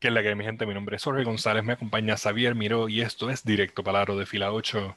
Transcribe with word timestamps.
Que 0.00 0.08
es 0.08 0.14
la 0.14 0.22
que 0.22 0.34
mi 0.34 0.44
gente, 0.44 0.64
mi 0.64 0.72
nombre 0.72 0.96
es 0.96 1.04
Jorge 1.04 1.24
González, 1.24 1.62
me 1.62 1.74
acompaña 1.74 2.16
Xavier 2.16 2.54
Miró 2.54 2.88
y 2.88 3.02
esto 3.02 3.28
es 3.28 3.44
Directo 3.44 3.84
Palaro 3.84 4.16
de 4.16 4.24
Fila 4.24 4.50
8. 4.50 4.96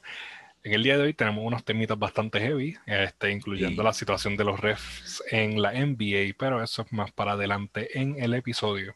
En 0.64 0.72
el 0.72 0.82
día 0.82 0.96
de 0.96 1.04
hoy 1.04 1.14
tenemos 1.14 1.44
unos 1.46 1.66
temitas 1.66 2.00
bastante 2.00 2.40
heavy, 2.40 2.78
este, 2.86 3.30
incluyendo 3.30 3.84
la 3.84 3.92
situación 3.92 4.38
de 4.38 4.46
los 4.46 4.62
refs 4.62 5.22
en 5.30 5.62
la 5.62 5.74
NBA, 5.74 6.36
pero 6.40 6.64
eso 6.64 6.84
es 6.84 6.94
más 6.94 7.12
para 7.12 7.34
adelante 7.34 8.00
en 8.00 8.16
el 8.18 8.34
episodio. 8.34 8.96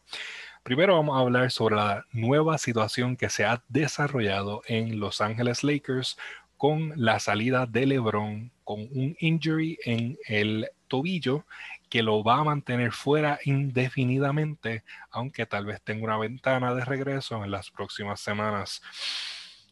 Primero 0.62 0.94
vamos 0.94 1.14
a 1.18 1.20
hablar 1.20 1.50
sobre 1.50 1.76
la 1.76 2.06
nueva 2.10 2.56
situación 2.56 3.14
que 3.14 3.28
se 3.28 3.44
ha 3.44 3.62
desarrollado 3.68 4.62
en 4.66 5.00
Los 5.00 5.20
Ángeles 5.20 5.62
Lakers 5.62 6.16
con 6.56 6.94
la 6.96 7.20
salida 7.20 7.66
de 7.66 7.84
LeBron 7.84 8.50
con 8.64 8.80
un 8.80 9.14
injury 9.20 9.78
en 9.84 10.18
el 10.26 10.70
tobillo 10.88 11.44
que 11.88 12.02
lo 12.02 12.22
va 12.22 12.38
a 12.38 12.44
mantener 12.44 12.92
fuera 12.92 13.38
indefinidamente, 13.44 14.84
aunque 15.10 15.46
tal 15.46 15.66
vez 15.66 15.80
tenga 15.82 16.04
una 16.04 16.18
ventana 16.18 16.74
de 16.74 16.84
regreso 16.84 17.42
en 17.42 17.50
las 17.50 17.70
próximas 17.70 18.20
semanas. 18.20 18.82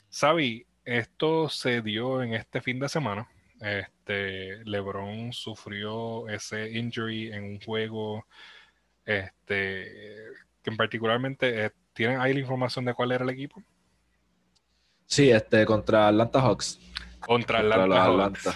Sabi, 0.08 0.66
esto 0.84 1.48
se 1.48 1.82
dio 1.82 2.22
en 2.22 2.34
este 2.34 2.60
fin 2.60 2.78
de 2.78 2.88
semana. 2.88 3.28
Este, 3.60 4.64
LeBron 4.64 5.32
sufrió 5.32 6.28
ese 6.28 6.70
injury 6.70 7.32
en 7.32 7.44
un 7.44 7.60
juego 7.60 8.26
este, 9.04 10.26
que 10.62 10.72
particularmente 10.72 11.64
eh, 11.64 11.70
¿tienen 11.92 12.20
ahí 12.20 12.34
la 12.34 12.40
información 12.40 12.84
de 12.84 12.94
cuál 12.94 13.12
era 13.12 13.24
el 13.24 13.30
equipo? 13.30 13.62
Sí, 15.06 15.30
este, 15.30 15.64
contra 15.64 16.08
Atlanta 16.08 16.40
Hawks. 16.40 16.80
Contra, 17.20 17.60
Atlanta 17.60 18.04
Hawks. 18.04 18.48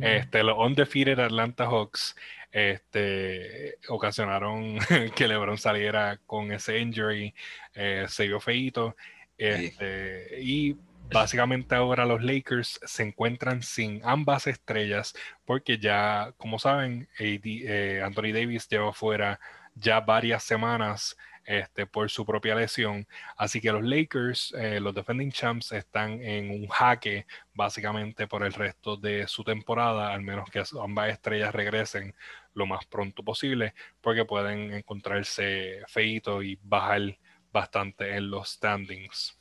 Este, 0.00 0.42
los 0.42 0.56
undefeated 0.58 1.18
Atlanta 1.18 1.66
Hawks 1.66 2.16
este, 2.52 3.76
ocasionaron 3.88 4.78
que 5.14 5.28
LeBron 5.28 5.58
saliera 5.58 6.18
con 6.26 6.52
ese 6.52 6.78
injury, 6.78 7.34
eh, 7.74 8.06
se 8.08 8.26
vio 8.26 8.40
feito. 8.40 8.96
Este, 9.36 10.38
y 10.42 10.76
básicamente 11.10 11.74
ahora 11.74 12.04
los 12.04 12.22
Lakers 12.22 12.78
se 12.84 13.02
encuentran 13.02 13.62
sin 13.62 14.00
ambas 14.04 14.46
estrellas 14.46 15.14
porque 15.44 15.78
ya, 15.78 16.34
como 16.36 16.58
saben, 16.58 17.08
eh, 17.18 18.02
Anthony 18.04 18.32
Davis 18.32 18.68
lleva 18.68 18.92
fuera 18.92 19.40
ya 19.74 20.00
varias 20.00 20.42
semanas 20.42 21.16
este, 21.44 21.86
por 21.86 22.10
su 22.10 22.24
propia 22.24 22.54
lesión. 22.54 23.06
Así 23.36 23.60
que 23.60 23.72
los 23.72 23.82
Lakers, 23.82 24.54
eh, 24.58 24.80
los 24.80 24.94
defending 24.94 25.32
champs, 25.32 25.72
están 25.72 26.22
en 26.22 26.50
un 26.50 26.68
jaque 26.68 27.26
básicamente 27.54 28.26
por 28.26 28.44
el 28.44 28.52
resto 28.52 28.96
de 28.96 29.26
su 29.26 29.44
temporada, 29.44 30.12
al 30.12 30.22
menos 30.22 30.48
que 30.50 30.62
ambas 30.82 31.10
estrellas 31.10 31.54
regresen 31.54 32.14
lo 32.54 32.66
más 32.66 32.84
pronto 32.86 33.22
posible, 33.22 33.74
porque 34.00 34.24
pueden 34.24 34.74
encontrarse 34.74 35.82
feitos 35.88 36.44
y 36.44 36.58
bajar 36.62 37.18
bastante 37.52 38.16
en 38.16 38.30
los 38.30 38.50
standings. 38.50 39.36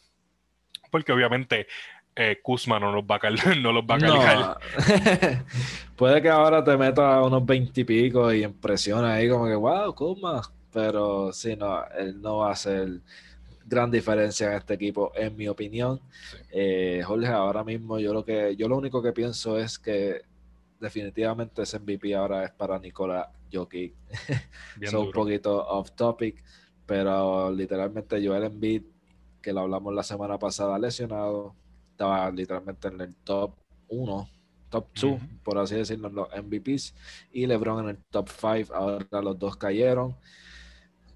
Porque 0.91 1.11
obviamente 1.11 1.67
eh, 2.15 2.39
Kuzma 2.41 2.79
no 2.79 2.91
los 2.91 3.03
va 3.03 3.19
a, 3.21 3.55
no 3.61 3.71
los 3.71 3.83
va 3.83 3.95
a 3.95 4.59
Puede 5.95 6.21
que 6.21 6.29
ahora 6.29 6.63
te 6.63 6.75
meta 6.75 7.21
unos 7.21 7.45
20 7.45 7.81
y 7.81 7.83
pico 7.83 8.33
y 8.33 8.43
impresiona 8.43 9.13
ahí 9.13 9.29
como 9.29 9.45
que, 9.45 9.55
wow, 9.55 9.93
Kuzma. 9.93 10.41
Pero 10.71 11.31
sí, 11.33 11.55
no, 11.55 11.83
él 11.97 12.21
no 12.21 12.37
va 12.37 12.51
a 12.51 12.55
gran 13.69 13.91
diferencia 13.91 14.47
en 14.47 14.53
este 14.53 14.73
equipo, 14.73 15.11
en 15.15 15.35
mi 15.35 15.47
opinión. 15.47 16.01
Eh, 16.51 17.03
Jorge, 17.05 17.27
ahora 17.27 17.63
mismo 17.63 17.99
yo 17.99 18.13
lo 18.13 18.25
que 18.25 18.55
yo 18.55 18.67
lo 18.67 18.77
único 18.77 19.01
que 19.01 19.13
pienso 19.13 19.59
es 19.59 19.77
que 19.77 20.23
definitivamente 20.79 21.61
ese 21.61 21.79
MVP 21.79 22.15
ahora 22.15 22.45
es 22.45 22.51
para 22.51 22.79
Nicola 22.79 23.31
Jokic. 23.51 23.93
Son 24.89 25.07
un 25.07 25.11
poquito 25.11 25.65
off 25.67 25.91
topic, 25.91 26.43
pero 26.85 27.51
literalmente 27.51 28.25
Joel 28.25 28.45
Embiid, 28.45 28.83
que 29.41 29.53
lo 29.53 29.61
hablamos 29.61 29.93
la 29.93 30.03
semana 30.03 30.39
pasada, 30.39 30.79
lesionado, 30.79 31.53
estaba 31.91 32.31
literalmente 32.31 32.87
en 32.87 33.01
el 33.01 33.15
top 33.23 33.53
1, 33.89 34.29
top 34.69 34.87
2, 34.99 35.21
por 35.43 35.57
así 35.59 35.75
decirlo, 35.75 36.07
en 36.07 36.15
los 36.15 36.27
MVPs, 36.29 36.95
y 37.31 37.45
LeBron 37.45 37.83
en 37.83 37.89
el 37.89 37.97
top 38.09 38.29
5. 38.29 38.73
Ahora 38.73 39.21
los 39.21 39.37
dos 39.37 39.57
cayeron. 39.57 40.15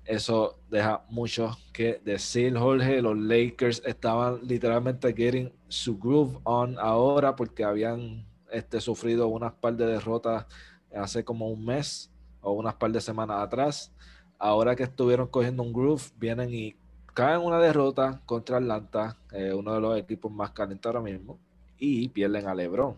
Eso 0.06 0.60
deja 0.70 1.06
mucho 1.10 1.58
que 1.72 2.02
decir, 2.04 2.58
Jorge. 2.58 3.02
Los 3.02 3.18
Lakers 3.18 3.82
estaban 3.86 4.40
literalmente 4.44 5.14
getting 5.14 5.52
su 5.68 5.98
groove 5.98 6.40
on 6.44 6.78
ahora 6.78 7.36
porque 7.36 7.64
habían 7.64 8.26
este, 8.52 8.82
sufrido 8.82 9.28
unas 9.28 9.54
par 9.54 9.76
de 9.76 9.86
derrotas 9.86 10.46
hace 10.94 11.24
como 11.24 11.50
un 11.50 11.66
mes 11.66 12.12
o 12.42 12.52
unas 12.52 12.76
par 12.76 12.92
de 12.92 13.02
semanas 13.02 13.42
atrás. 13.42 13.92
Ahora 14.38 14.76
que 14.76 14.84
estuvieron 14.84 15.28
cogiendo 15.28 15.64
un 15.64 15.72
groove, 15.72 16.04
vienen 16.18 16.54
y 16.54 16.76
caen 17.14 17.42
una 17.42 17.60
derrota 17.60 18.22
contra 18.26 18.58
Atlanta, 18.58 19.18
eh, 19.32 19.54
uno 19.54 19.74
de 19.74 19.80
los 19.80 19.98
equipos 19.98 20.32
más 20.32 20.52
calientes 20.52 20.86
ahora 20.86 21.02
mismo, 21.02 21.40
y 21.78 22.10
pierden 22.10 22.48
a 22.48 22.56
LeBron, 22.56 22.98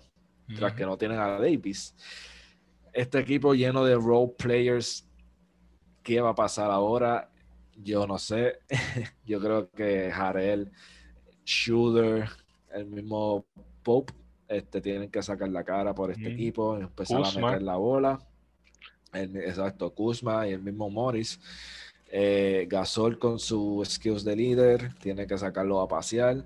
tras 0.55 0.73
que 0.73 0.85
no 0.85 0.97
tienen 0.97 1.19
a 1.19 1.39
Davis. 1.39 1.95
Este 2.93 3.19
equipo 3.19 3.53
lleno 3.53 3.83
de 3.83 3.95
role 3.95 4.33
players 4.37 5.04
¿Qué 6.05 6.21
va 6.21 6.29
a 6.29 6.35
pasar 6.35 6.69
ahora? 6.69 7.31
Yo 7.75 8.05
no 8.05 8.19
sé. 8.19 8.59
Yo 9.25 9.39
creo 9.39 9.71
que 9.71 10.11
Jarel, 10.11 10.71
Shooter, 11.43 12.29
el 12.71 12.85
mismo 12.85 13.43
Pope, 13.81 14.13
este, 14.47 14.81
tienen 14.81 15.09
que 15.09 15.23
sacar 15.23 15.49
la 15.49 15.63
cara 15.63 15.95
por 15.95 16.11
este 16.11 16.31
equipo, 16.31 16.77
empezar 16.77 17.23
a 17.25 17.31
meter 17.31 17.63
la 17.63 17.77
bola. 17.77 18.19
exacto, 19.13 19.95
Kuzma 19.95 20.47
y 20.47 20.51
el 20.51 20.61
mismo 20.61 20.91
Morris. 20.91 21.39
Eh, 22.11 22.67
Gasol 22.69 23.17
con 23.17 23.39
su 23.39 23.81
skills 23.83 24.23
de 24.23 24.35
líder, 24.35 24.93
tiene 24.99 25.25
que 25.25 25.39
sacarlo 25.39 25.81
a 25.81 25.87
pasear 25.87 26.45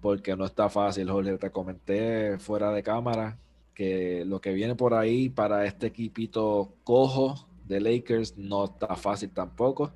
porque 0.00 0.34
no 0.34 0.46
está 0.46 0.70
fácil, 0.70 1.10
Jorge. 1.10 1.36
Te 1.36 1.50
comenté 1.50 2.38
fuera 2.38 2.72
de 2.72 2.82
cámara 2.82 3.36
que 3.74 4.24
lo 4.24 4.40
que 4.40 4.54
viene 4.54 4.74
por 4.74 4.94
ahí 4.94 5.28
para 5.28 5.66
este 5.66 5.88
equipito 5.88 6.72
cojo 6.84 7.46
de 7.64 7.80
Lakers 7.80 8.36
no 8.36 8.66
está 8.66 8.94
fácil 8.96 9.30
tampoco. 9.30 9.92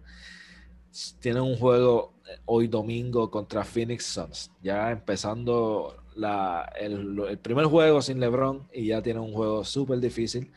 Tienen 1.21 1.43
un 1.43 1.57
juego 1.57 2.15
eh, 2.27 2.39
hoy 2.47 2.67
domingo 2.67 3.31
contra 3.31 3.65
Phoenix 3.65 4.05
Suns, 4.05 4.51
ya 4.63 4.91
empezando 4.91 6.03
la, 6.17 6.71
el, 6.79 7.39
primer 7.39 7.67
juego 7.67 8.03
sin 8.03 8.19
LeBron 8.21 8.67
y 8.73 8.87
ya 8.87 9.03
tienen 9.03 9.23
un 9.23 9.33
juego 9.33 9.65
súper 9.65 10.01
difícil. 10.01 10.51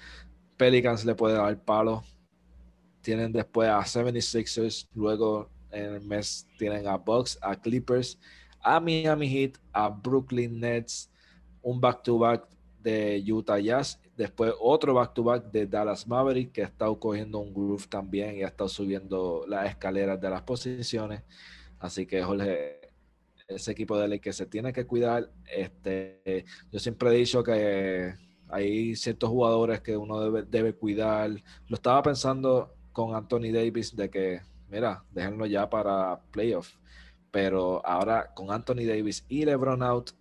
Pelicans 0.57 1.05
le 1.05 1.16
puede 1.16 1.35
dar 1.35 1.63
palo. 1.63 2.03
Tienen 3.01 3.31
después 3.31 3.67
a 3.69 3.79
76ers, 3.79 4.88
luego 4.94 5.50
en 5.71 5.95
el 5.95 6.01
mes 6.01 6.47
tienen 6.57 6.88
a 6.88 6.97
Bucks, 6.97 7.38
a 7.41 7.55
Clippers, 7.55 8.19
a 8.61 8.79
Miami 8.79 9.27
Heat, 9.27 9.57
a 9.73 9.89
Brooklyn 9.89 10.59
Nets, 10.59 11.09
un 11.63 11.81
back-to-back 11.81 12.47
de 12.81 13.23
Utah 13.27 13.59
Jazz 13.59 14.00
Después 14.21 14.53
otro 14.59 14.93
back-to-back 14.93 15.51
de 15.51 15.65
Dallas 15.65 16.07
Maverick 16.07 16.51
que 16.51 16.61
ha 16.61 16.67
estado 16.67 16.99
cogiendo 16.99 17.39
un 17.39 17.51
groove 17.51 17.87
también 17.87 18.37
y 18.37 18.43
ha 18.43 18.49
estado 18.49 18.69
subiendo 18.69 19.45
las 19.47 19.67
escaleras 19.67 20.21
de 20.21 20.29
las 20.29 20.43
posiciones. 20.43 21.23
Así 21.79 22.05
que 22.05 22.21
Jorge, 22.21 22.81
ese 23.47 23.71
equipo 23.71 23.97
de 23.97 24.07
ley 24.07 24.19
que 24.19 24.31
se 24.31 24.45
tiene 24.45 24.71
que 24.73 24.85
cuidar. 24.85 25.31
Este, 25.51 26.45
yo 26.71 26.77
siempre 26.77 27.09
he 27.09 27.13
dicho 27.13 27.43
que 27.43 28.13
hay 28.47 28.95
ciertos 28.95 29.27
jugadores 29.27 29.81
que 29.81 29.97
uno 29.97 30.19
debe, 30.19 30.43
debe 30.43 30.75
cuidar. 30.75 31.31
Lo 31.67 31.73
estaba 31.73 32.03
pensando 32.03 32.75
con 32.93 33.15
Anthony 33.15 33.51
Davis 33.51 33.95
de 33.95 34.11
que, 34.11 34.41
mira, 34.69 35.03
déjenlo 35.09 35.47
ya 35.47 35.67
para 35.67 36.21
playoff. 36.29 36.75
Pero 37.31 37.83
ahora 37.83 38.31
con 38.35 38.51
Anthony 38.51 38.85
Davis 38.85 39.25
y 39.29 39.45
LeBron 39.45 39.81
out, 39.81 40.11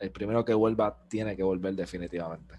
el 0.00 0.10
primero 0.10 0.44
que 0.44 0.54
vuelva 0.54 1.06
tiene 1.08 1.36
que 1.36 1.44
volver 1.44 1.76
definitivamente. 1.76 2.58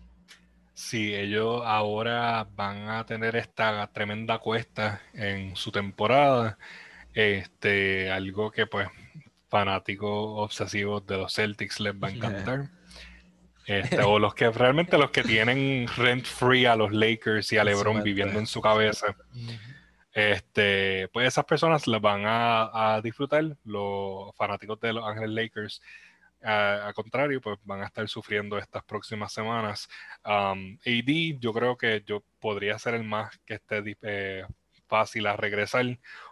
Sí, 0.79 1.13
ellos 1.13 1.61
ahora 1.65 2.47
van 2.55 2.87
a 2.87 3.05
tener 3.05 3.35
esta 3.35 3.85
tremenda 3.91 4.39
cuesta 4.39 5.01
en 5.13 5.57
su 5.57 5.73
temporada. 5.73 6.57
Este, 7.13 8.09
algo 8.09 8.49
que 8.49 8.65
pues 8.65 8.87
fanáticos 9.49 10.09
obsesivos 10.09 11.05
de 11.05 11.17
los 11.17 11.33
Celtics 11.33 11.81
les 11.81 11.93
va 11.93 12.07
a 12.07 12.11
encantar. 12.15 12.69
Este, 13.65 14.01
o 14.01 14.19
los 14.19 14.33
que 14.33 14.49
realmente 14.51 14.97
los 14.97 15.11
que 15.11 15.21
tienen 15.21 15.85
rent 15.97 16.25
free 16.25 16.65
a 16.65 16.77
los 16.77 16.93
Lakers 16.93 17.51
y 17.51 17.57
a 17.57 17.65
LeBron 17.65 18.01
viviendo 18.01 18.39
en 18.39 18.47
su 18.47 18.61
cabeza. 18.61 19.17
Este, 20.13 21.09
pues 21.09 21.27
esas 21.27 21.43
personas 21.43 21.87
las 21.87 21.99
van 21.99 22.25
a, 22.25 22.95
a 22.95 23.01
disfrutar, 23.01 23.57
los 23.65 24.33
fanáticos 24.37 24.79
de 24.79 24.93
los 24.93 25.05
Ángeles 25.05 25.31
Lakers 25.31 25.81
al 26.41 26.93
contrario, 26.93 27.41
pues 27.41 27.59
van 27.63 27.81
a 27.81 27.85
estar 27.85 28.07
sufriendo 28.07 28.57
estas 28.57 28.83
próximas 28.83 29.33
semanas. 29.33 29.89
Um, 30.25 30.77
AD, 30.85 31.39
yo 31.39 31.53
creo 31.53 31.77
que 31.77 32.03
yo 32.05 32.23
podría 32.39 32.79
ser 32.79 32.95
el 32.95 33.03
más 33.03 33.37
que 33.45 33.55
esté 33.55 33.97
eh, 34.01 34.43
fácil 34.87 35.27
a 35.27 35.35
regresar. 35.35 35.85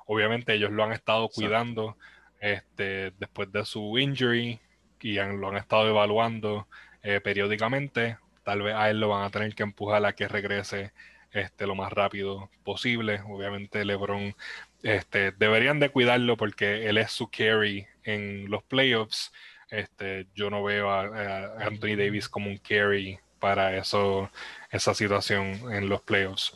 Obviamente 0.06 0.54
ellos 0.54 0.72
lo 0.72 0.84
han 0.84 0.92
estado 0.92 1.30
cuidando 1.30 1.98
este, 2.40 3.12
después 3.18 3.52
de 3.52 3.66
su 3.66 3.98
injury 3.98 4.60
y 5.02 5.16
lo 5.16 5.50
han 5.50 5.58
estado 5.58 5.88
evaluando 5.88 6.68
eh, 7.04 7.22
periódicamente. 7.22 8.18
Tal 8.44 8.62
vez 8.62 8.76
a 8.76 8.90
él 8.90 9.00
lo 9.00 9.10
van 9.10 9.24
a 9.24 9.30
tener 9.30 9.54
que 9.56 9.64
empujar 9.64 10.06
a 10.06 10.14
que 10.14 10.28
regrese 10.28 10.92
este, 11.32 11.68
lo 11.68 11.76
más 11.76 11.92
rápido 11.92 12.50
posible. 12.64 13.22
Obviamente 13.28 13.86
LeBron 13.86 14.36
este, 14.84 15.32
deberían 15.32 15.80
de 15.80 15.90
cuidarlo 15.90 16.38
porque 16.38 16.88
él 16.88 16.98
es 16.98 17.12
su 17.12 17.30
carry 17.30 17.86
en 18.04 18.50
los 18.50 18.64
playoffs. 18.64 19.32
Este, 19.70 20.28
yo 20.34 20.50
no 20.50 20.64
veo 20.64 20.90
a, 20.90 21.66
Anthony 21.66 21.96
Davis 21.98 22.30
como 22.30 22.50
un 22.50 22.58
carry 22.58 23.20
para 23.40 23.78
eso, 23.78 24.30
esa 24.72 24.94
situación 24.94 25.72
en 25.72 25.90
los 25.90 26.02
playoffs. 26.02 26.54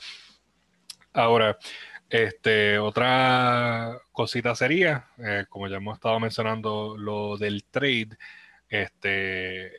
Ahora, 1.14 1.58
este, 2.10 2.80
otra 2.80 3.98
cosita 4.12 4.56
sería, 4.56 5.08
eh, 5.18 5.46
como 5.50 5.68
ya 5.68 5.78
hemos 5.78 5.96
estado 5.96 6.20
mencionando, 6.20 6.98
lo 6.98 7.38
del 7.38 7.64
trade. 7.66 8.18
Este, 8.70 9.72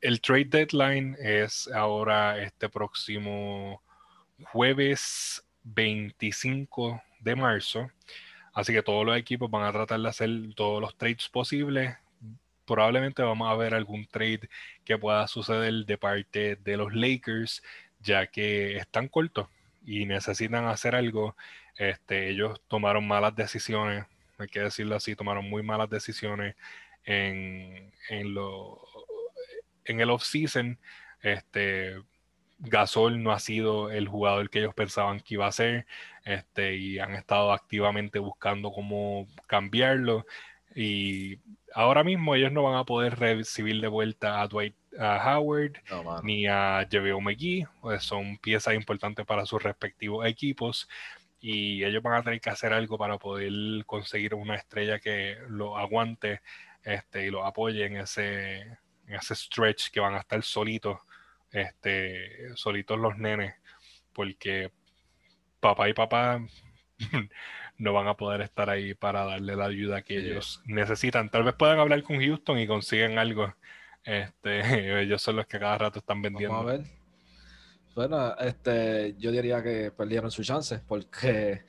el 0.00 0.20
trade 0.20 0.46
deadline 0.46 1.16
es 1.20 1.68
ahora 1.68 2.42
este 2.42 2.68
próximo 2.68 3.82
jueves 4.52 5.44
25 5.64 7.02
de 7.20 7.36
marzo. 7.36 7.90
Así 8.54 8.72
que 8.72 8.82
todos 8.82 9.04
los 9.04 9.16
equipos 9.16 9.50
van 9.50 9.64
a 9.64 9.72
tratar 9.72 10.00
de 10.00 10.08
hacer 10.08 10.30
todos 10.54 10.80
los 10.80 10.96
trades 10.96 11.28
posibles. 11.28 11.94
Probablemente 12.66 13.22
vamos 13.22 13.50
a 13.50 13.56
ver 13.56 13.74
algún 13.74 14.06
trade 14.06 14.48
que 14.84 14.98
pueda 14.98 15.26
suceder 15.28 15.86
de 15.86 15.98
parte 15.98 16.56
de 16.56 16.76
los 16.76 16.94
Lakers, 16.94 17.62
ya 18.00 18.26
que 18.26 18.76
están 18.76 19.08
cortos 19.08 19.48
y 19.84 20.04
necesitan 20.06 20.66
hacer 20.66 20.94
algo. 20.94 21.36
Este, 21.78 22.28
ellos 22.30 22.60
tomaron 22.68 23.06
malas 23.06 23.34
decisiones, 23.36 24.04
hay 24.38 24.48
que 24.48 24.60
decirlo 24.60 24.96
así, 24.96 25.14
tomaron 25.14 25.48
muy 25.48 25.62
malas 25.62 25.88
decisiones 25.88 26.56
en, 27.04 27.92
en, 28.08 28.34
lo, 28.34 28.82
en 29.84 30.00
el 30.00 30.10
off-season. 30.10 30.78
Este, 31.22 31.96
Gasol 32.58 33.22
no 33.22 33.32
ha 33.32 33.38
sido 33.38 33.90
el 33.90 34.08
jugador 34.08 34.50
que 34.50 34.60
ellos 34.60 34.74
pensaban 34.74 35.20
que 35.20 35.34
iba 35.34 35.46
a 35.46 35.52
ser 35.52 35.86
este, 36.24 36.76
y 36.76 36.98
han 36.98 37.14
estado 37.14 37.52
activamente 37.52 38.18
buscando 38.18 38.72
cómo 38.72 39.28
cambiarlo. 39.46 40.26
Y 40.74 41.38
ahora 41.76 42.02
mismo 42.02 42.34
ellos 42.34 42.52
no 42.52 42.62
van 42.62 42.76
a 42.76 42.84
poder 42.84 43.18
recibir 43.18 43.82
de 43.82 43.88
vuelta 43.88 44.40
a 44.40 44.48
Dwight 44.48 44.74
Howard 44.98 45.74
ni 46.22 46.46
a 46.46 46.88
JaVale 46.90 47.20
McGee, 47.20 47.66
pues 47.82 48.02
son 48.02 48.38
piezas 48.38 48.74
importantes 48.74 49.26
para 49.26 49.44
sus 49.44 49.62
respectivos 49.62 50.24
equipos 50.26 50.88
y 51.38 51.84
ellos 51.84 52.02
van 52.02 52.14
a 52.14 52.22
tener 52.22 52.40
que 52.40 52.48
hacer 52.48 52.72
algo 52.72 52.96
para 52.96 53.18
poder 53.18 53.52
conseguir 53.84 54.34
una 54.34 54.54
estrella 54.54 54.98
que 54.98 55.36
lo 55.48 55.76
aguante 55.76 56.40
este, 56.82 57.26
y 57.26 57.30
lo 57.30 57.44
apoye 57.44 57.84
en 57.84 57.98
ese, 57.98 58.60
en 58.60 59.14
ese 59.14 59.34
stretch 59.34 59.90
que 59.90 60.00
van 60.00 60.14
a 60.14 60.20
estar 60.20 60.42
solitos 60.42 60.98
este, 61.50 62.56
solitos 62.56 62.98
los 62.98 63.18
nenes, 63.18 63.54
porque 64.14 64.72
papá 65.60 65.90
y 65.90 65.92
papá 65.92 66.40
no 67.78 67.92
van 67.92 68.08
a 68.08 68.14
poder 68.14 68.40
estar 68.40 68.70
ahí 68.70 68.94
para 68.94 69.24
darle 69.24 69.56
la 69.56 69.66
ayuda 69.66 70.02
que 70.02 70.18
ellos 70.18 70.62
necesitan. 70.66 71.30
Tal 71.30 71.44
vez 71.44 71.54
puedan 71.54 71.78
hablar 71.78 72.02
con 72.02 72.20
Houston 72.20 72.58
y 72.58 72.66
consiguen 72.66 73.18
algo. 73.18 73.54
Este, 74.04 74.60
ellos 75.02 75.20
son 75.20 75.36
los 75.36 75.46
que 75.46 75.58
cada 75.58 75.78
rato 75.78 75.98
están 75.98 76.22
vendiendo. 76.22 76.54
Vamos 76.56 76.72
a 76.72 76.76
ver. 76.76 76.86
Bueno, 77.94 78.36
este, 78.38 79.14
yo 79.18 79.32
diría 79.32 79.62
que 79.62 79.90
perdieron 79.90 80.30
su 80.30 80.42
chance 80.42 80.80
porque 80.86 81.64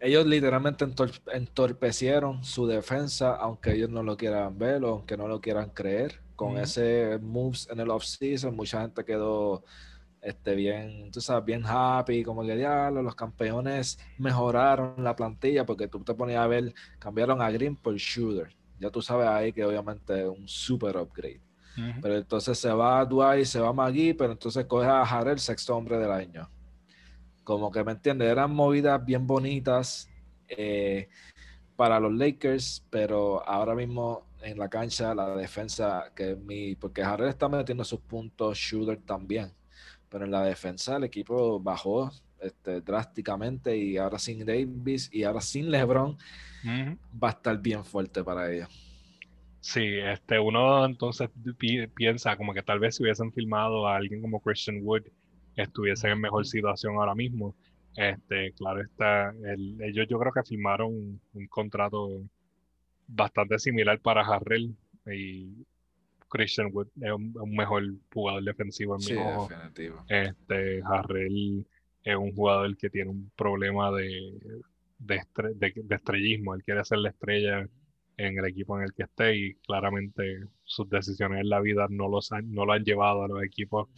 ellos 0.00 0.26
literalmente 0.26 0.86
entorpecieron 1.32 2.44
su 2.44 2.66
defensa, 2.66 3.36
aunque 3.36 3.72
ellos 3.72 3.88
no 3.90 4.02
lo 4.02 4.16
quieran 4.16 4.58
ver 4.58 4.82
o 4.84 4.88
aunque 4.88 5.16
no 5.16 5.28
lo 5.28 5.40
quieran 5.40 5.70
creer 5.70 6.20
con 6.38 6.56
ese 6.56 7.18
moves 7.20 7.68
en 7.68 7.80
el 7.80 7.90
offseason, 7.90 8.54
mucha 8.54 8.80
gente 8.82 9.04
quedó 9.04 9.64
este, 10.20 10.54
bien, 10.54 11.10
tú 11.10 11.20
sabes, 11.20 11.44
bien 11.44 11.62
happy, 11.64 12.22
como 12.22 12.42
que 12.42 12.56
diablo, 12.56 13.02
los 13.02 13.14
campeones 13.14 13.98
mejoraron 14.18 15.02
la 15.02 15.14
plantilla 15.14 15.64
porque 15.64 15.88
tú 15.88 16.00
te 16.00 16.14
ponías 16.14 16.40
a 16.40 16.46
ver, 16.46 16.74
cambiaron 16.98 17.40
a 17.40 17.50
Green 17.50 17.76
por 17.76 17.94
Shooter. 17.96 18.54
Ya 18.80 18.90
tú 18.90 19.02
sabes 19.02 19.28
ahí 19.28 19.52
que 19.52 19.64
obviamente 19.64 20.20
es 20.20 20.28
un 20.28 20.48
super 20.48 20.96
upgrade. 20.96 21.40
Pero 22.02 22.16
entonces 22.16 22.58
se 22.58 22.72
va 22.72 22.98
a 22.98 23.04
Dwight, 23.04 23.44
se 23.44 23.60
va 23.60 23.68
a 23.68 23.72
Magui, 23.72 24.12
pero 24.12 24.32
entonces 24.32 24.64
coge 24.66 24.88
a 24.88 25.02
Harrell, 25.02 25.38
sexto 25.38 25.76
hombre 25.76 25.96
del 25.96 26.10
año. 26.10 26.50
Como 27.44 27.70
que 27.70 27.84
me 27.84 27.92
entiendes, 27.92 28.28
eran 28.28 28.52
movidas 28.52 29.04
bien 29.04 29.28
bonitas 29.28 30.10
eh, 30.48 31.08
para 31.76 32.00
los 32.00 32.12
Lakers, 32.12 32.84
pero 32.90 33.46
ahora 33.48 33.76
mismo 33.76 34.26
en 34.42 34.58
la 34.58 34.68
cancha, 34.68 35.14
la 35.14 35.36
defensa, 35.36 36.10
que 36.16 36.34
mi, 36.34 36.74
porque 36.74 37.02
Harrell 37.02 37.28
está 37.28 37.48
metiendo 37.48 37.84
sus 37.84 38.00
puntos 38.00 38.58
shooter 38.58 38.98
también, 38.98 39.52
pero 40.08 40.24
en 40.24 40.30
la 40.30 40.42
defensa 40.42 40.96
el 40.96 41.04
equipo 41.04 41.60
bajó 41.60 42.10
este, 42.40 42.80
drásticamente 42.80 43.76
y 43.76 43.96
ahora 43.96 44.18
sin 44.18 44.44
Davis 44.44 45.10
y 45.12 45.24
ahora 45.24 45.40
sin 45.40 45.70
LeBron 45.70 46.16
va 47.22 47.28
a 47.28 47.32
estar 47.32 47.58
bien 47.60 47.84
fuerte 47.84 48.22
para 48.22 48.50
ellos. 48.52 48.68
Sí, 49.60 49.84
este, 49.84 50.38
uno 50.38 50.84
entonces 50.84 51.30
piensa 51.94 52.36
como 52.36 52.54
que 52.54 52.62
tal 52.62 52.78
vez 52.78 52.96
si 52.96 53.02
hubiesen 53.02 53.32
filmado 53.32 53.86
a 53.86 53.96
alguien 53.96 54.22
como 54.22 54.40
Christian 54.40 54.80
Wood 54.82 55.02
estuviesen 55.56 56.12
en 56.12 56.20
mejor 56.20 56.46
situación 56.46 56.94
ahora 56.96 57.14
mismo. 57.14 57.54
Este, 57.96 58.52
claro 58.52 58.80
está, 58.82 59.34
ellos 59.80 60.06
yo 60.08 60.18
creo 60.18 60.32
que 60.32 60.44
firmaron 60.44 61.20
un 61.32 61.46
contrato 61.48 62.22
bastante 63.08 63.58
similar 63.58 63.98
para 64.00 64.22
Harrell 64.22 64.76
y 65.06 65.66
Christian 66.28 66.70
Wood 66.72 66.88
es 67.00 67.12
un, 67.12 67.32
mejor 67.54 67.84
jugador 68.12 68.44
defensivo 68.44 68.96
en 68.96 69.14
mi 69.14 69.20
ojo. 69.20 69.48
Este, 70.08 70.82
Harrell 70.84 71.66
es 72.02 72.16
un 72.16 72.32
jugador 72.34 72.76
que 72.76 72.90
tiene 72.90 73.10
un 73.10 73.30
problema 73.36 73.90
de, 73.92 74.38
de, 74.98 75.22
estrellismo. 75.90 76.54
Él 76.54 76.62
quiere 76.64 76.84
ser 76.84 76.98
la 76.98 77.10
estrella 77.10 77.68
en 78.16 78.38
el 78.38 78.44
equipo 78.46 78.76
en 78.76 78.84
el 78.84 78.92
que 78.92 79.04
esté 79.04 79.36
y 79.36 79.54
claramente 79.54 80.40
sus 80.64 80.88
decisiones 80.90 81.40
en 81.40 81.48
la 81.48 81.60
vida 81.60 81.86
no, 81.88 82.08
los 82.08 82.32
han, 82.32 82.50
no 82.52 82.66
lo 82.66 82.72
han 82.72 82.84
llevado 82.84 83.22
a 83.22 83.28
los 83.28 83.42
equipos 83.44 83.88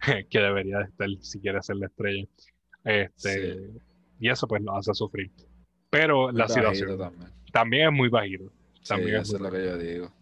que 0.30 0.38
debería 0.38 0.82
estar 0.82 1.08
si 1.20 1.40
quiere 1.40 1.62
ser 1.62 1.76
la 1.76 1.86
estrella. 1.86 2.26
Este, 2.84 3.70
Y 4.20 4.28
eso 4.28 4.46
pues 4.46 4.62
lo 4.62 4.76
hace 4.76 4.92
sufrir. 4.94 5.30
Pero 5.90 6.32
la 6.32 6.48
situación 6.48 6.98
también 7.52 7.88
es 7.88 7.92
muy 7.92 8.08
bajito. 8.08 8.52
También 8.86 9.20
eso 9.20 9.36
es 9.36 9.42
lo 9.42 9.50
que 9.50 9.64
yo 9.64 9.78
digo. 9.78 10.12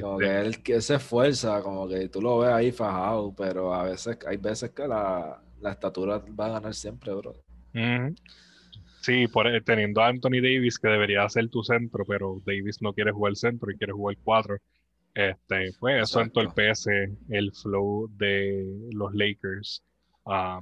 Como 0.00 0.18
que 0.18 0.40
él 0.40 0.62
que 0.62 0.80
se 0.80 0.96
esfuerza, 0.96 1.62
como 1.62 1.88
que 1.88 2.08
tú 2.08 2.20
lo 2.20 2.38
ves 2.38 2.50
ahí 2.50 2.72
fajado, 2.72 3.34
pero 3.36 3.74
a 3.74 3.84
veces 3.84 4.18
hay 4.26 4.36
veces 4.36 4.70
que 4.70 4.86
la, 4.86 5.42
estatura 5.64 6.22
va 6.38 6.46
a 6.46 6.50
ganar 6.50 6.74
siempre, 6.74 7.12
bro. 7.14 7.34
Sí, 9.00 9.26
por, 9.28 9.46
eh, 9.46 9.60
teniendo 9.60 10.02
a 10.02 10.08
Anthony 10.08 10.42
Davis, 10.42 10.78
que 10.78 10.88
debería 10.88 11.28
ser 11.28 11.48
tu 11.48 11.62
centro, 11.62 12.04
pero 12.06 12.42
Davis 12.44 12.82
no 12.82 12.92
quiere 12.92 13.12
jugar 13.12 13.36
centro 13.36 13.70
y 13.70 13.76
quiere 13.76 13.92
jugar 13.92 14.16
4. 14.22 14.56
Este, 15.14 15.72
pues 15.80 16.02
eso 16.02 16.20
entorpece 16.20 17.10
el 17.28 17.52
flow 17.52 18.08
de 18.16 18.88
los 18.92 19.14
Lakers, 19.14 19.82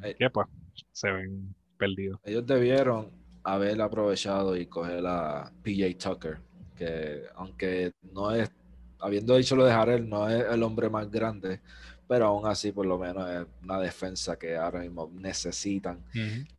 eh, 0.03 0.15
que 0.19 0.31
pues 0.31 0.47
se 0.93 1.11
ven 1.11 1.55
perdidos. 1.77 2.21
Ellos 2.25 2.47
debieron 2.47 3.11
haber 3.43 3.81
aprovechado 3.81 4.57
y 4.57 4.67
coger 4.67 5.05
a 5.07 5.53
PJ 5.63 5.95
Tucker, 5.99 6.39
que 6.77 7.23
aunque 7.35 7.93
no 8.13 8.31
es, 8.31 8.51
habiendo 8.99 9.37
dicho 9.37 9.57
lo 9.57 9.65
de 9.65 9.73
Harrell, 9.73 10.09
no 10.09 10.29
es 10.29 10.45
el 10.51 10.63
hombre 10.63 10.89
más 10.89 11.11
grande, 11.11 11.61
pero 12.09 12.27
aún 12.27 12.47
así 12.47 12.73
por 12.73 12.87
lo 12.87 12.99
menos 12.99 13.29
es 13.29 13.47
una 13.63 13.81
defensa 13.81 14.39
que 14.39 14.57
ahora 14.57 14.81
mismo 14.81 15.11
necesitan, 15.15 16.05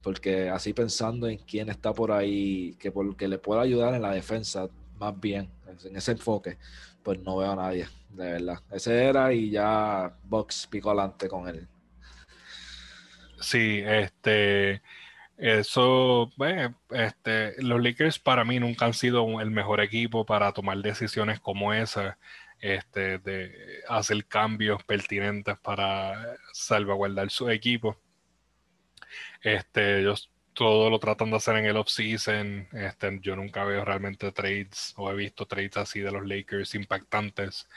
porque 0.02 0.50
así 0.50 0.74
pensando 0.74 1.28
en 1.28 1.38
quién 1.38 1.70
está 1.70 1.94
por 1.94 2.12
ahí, 2.12 2.76
que, 2.80 2.92
por, 2.92 3.16
que 3.16 3.28
le 3.28 3.38
pueda 3.38 3.62
ayudar 3.62 3.94
en 3.94 4.02
la 4.02 4.12
defensa 4.12 4.68
más 5.00 5.20
bien, 5.20 5.50
en 5.86 5.96
ese 5.96 6.12
enfoque, 6.12 6.58
pues 7.04 7.20
no 7.20 7.38
veo 7.38 7.52
a 7.52 7.56
nadie, 7.56 7.88
de 8.10 8.32
verdad. 8.34 8.60
Ese 8.72 9.06
era 9.06 9.32
y 9.32 9.52
ya 9.52 10.14
Box 10.24 10.68
picó 10.70 10.90
adelante 10.90 11.30
con 11.30 11.48
él. 11.48 11.68
Sí, 13.40 13.82
este 13.86 14.82
eso, 15.38 16.32
bueno, 16.36 16.76
este, 16.90 17.62
los 17.62 17.82
Lakers 17.82 18.20
para 18.20 18.44
mí 18.44 18.60
nunca 18.60 18.86
han 18.86 18.94
sido 18.94 19.40
el 19.40 19.52
mejor 19.52 19.82
equipo 19.82 20.26
para 20.26 20.52
tomar 20.52 20.80
decisiones 20.80 21.40
como 21.40 21.74
esa, 21.74 22.18
este, 22.60 23.20
de 23.20 23.84
hacer 23.88 24.26
cambios 24.26 24.84
pertinentes 24.84 25.58
para 25.60 26.38
salvaguardar 26.54 27.30
su 27.30 27.50
equipo. 27.50 27.98
Este, 29.42 30.00
ellos 30.00 30.32
todo 30.54 30.90
lo 30.90 30.98
tratan 30.98 31.30
de 31.30 31.38
hacer 31.38 31.56
en 31.58 31.66
el 31.66 31.78
off-season. 31.78 32.68
Este, 32.74 33.20
yo 33.22 33.36
nunca 33.36 33.64
veo 33.64 33.86
realmente 33.86 34.32
trades 34.32 34.94
o 34.98 35.12
he 35.12 35.16
visto 35.16 35.46
trades 35.46 35.78
así 35.78 36.00
de 36.00 36.12
los 36.12 36.26
Lakers 36.26 36.74
impactantes. 36.74 37.70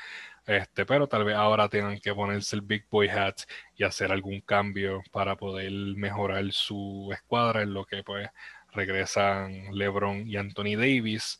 Este, 0.51 0.85
pero 0.85 1.07
tal 1.07 1.25
vez 1.25 1.37
ahora 1.37 1.69
tengan 1.69 2.01
que 2.01 2.13
ponerse 2.13 2.57
el 2.57 2.63
Big 2.63 2.85
Boy 2.91 3.09
Hat 3.09 3.43
y 3.77 3.85
hacer 3.85 4.11
algún 4.11 4.41
cambio 4.41 5.01
para 5.13 5.37
poder 5.37 5.71
mejorar 5.71 6.45
su 6.53 7.09
escuadra, 7.13 7.63
en 7.63 7.73
lo 7.73 7.85
que 7.85 8.03
pues 8.03 8.29
regresan 8.73 9.69
LeBron 9.73 10.27
y 10.29 10.37
Anthony 10.37 10.75
Davis. 10.77 11.39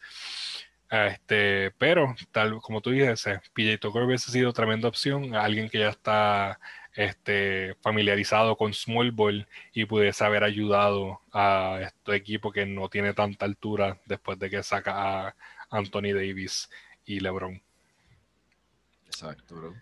Este, 0.89 1.73
pero 1.73 2.15
tal 2.31 2.61
como 2.63 2.81
tú 2.81 2.91
dices, 2.91 3.25
PJ 3.53 3.79
Tucker 3.79 4.03
hubiese 4.03 4.31
sido 4.31 4.53
tremenda 4.53 4.87
opción, 4.89 5.35
alguien 5.35 5.69
que 5.69 5.81
ya 5.81 5.89
está 5.89 6.61
este, 6.95 7.75
familiarizado 7.83 8.57
con 8.57 8.73
small 8.73 9.11
ball 9.11 9.49
y 9.73 9.87
pudiese 9.87 10.25
haber 10.25 10.45
ayudado 10.45 11.21
a 11.33 11.81
este 11.83 12.15
equipo 12.15 12.53
que 12.53 12.65
no 12.67 12.89
tiene 12.89 13.13
tanta 13.15 13.45
altura 13.45 14.01
después 14.07 14.39
de 14.39 14.51
que 14.51 14.63
saca 14.63 15.29
a 15.29 15.37
Anthony 15.71 16.13
Davis 16.15 16.71
y 17.05 17.19
LeBron. 17.21 17.61
Exacto, 19.21 19.55
bro. 19.55 19.75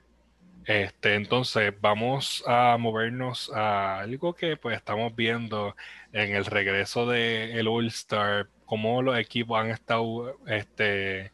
Este, 0.64 1.14
entonces 1.14 1.72
vamos 1.80 2.42
a 2.44 2.76
movernos 2.76 3.52
a 3.54 4.00
algo 4.00 4.34
que 4.34 4.56
pues 4.56 4.76
estamos 4.76 5.14
viendo 5.14 5.76
en 6.12 6.34
el 6.34 6.44
regreso 6.44 7.06
del 7.06 7.68
All 7.68 7.86
Star, 7.86 8.48
cómo 8.66 9.00
los 9.00 9.16
equipos 9.16 9.60
han 9.60 9.70
estado 9.70 10.36
este, 10.48 11.30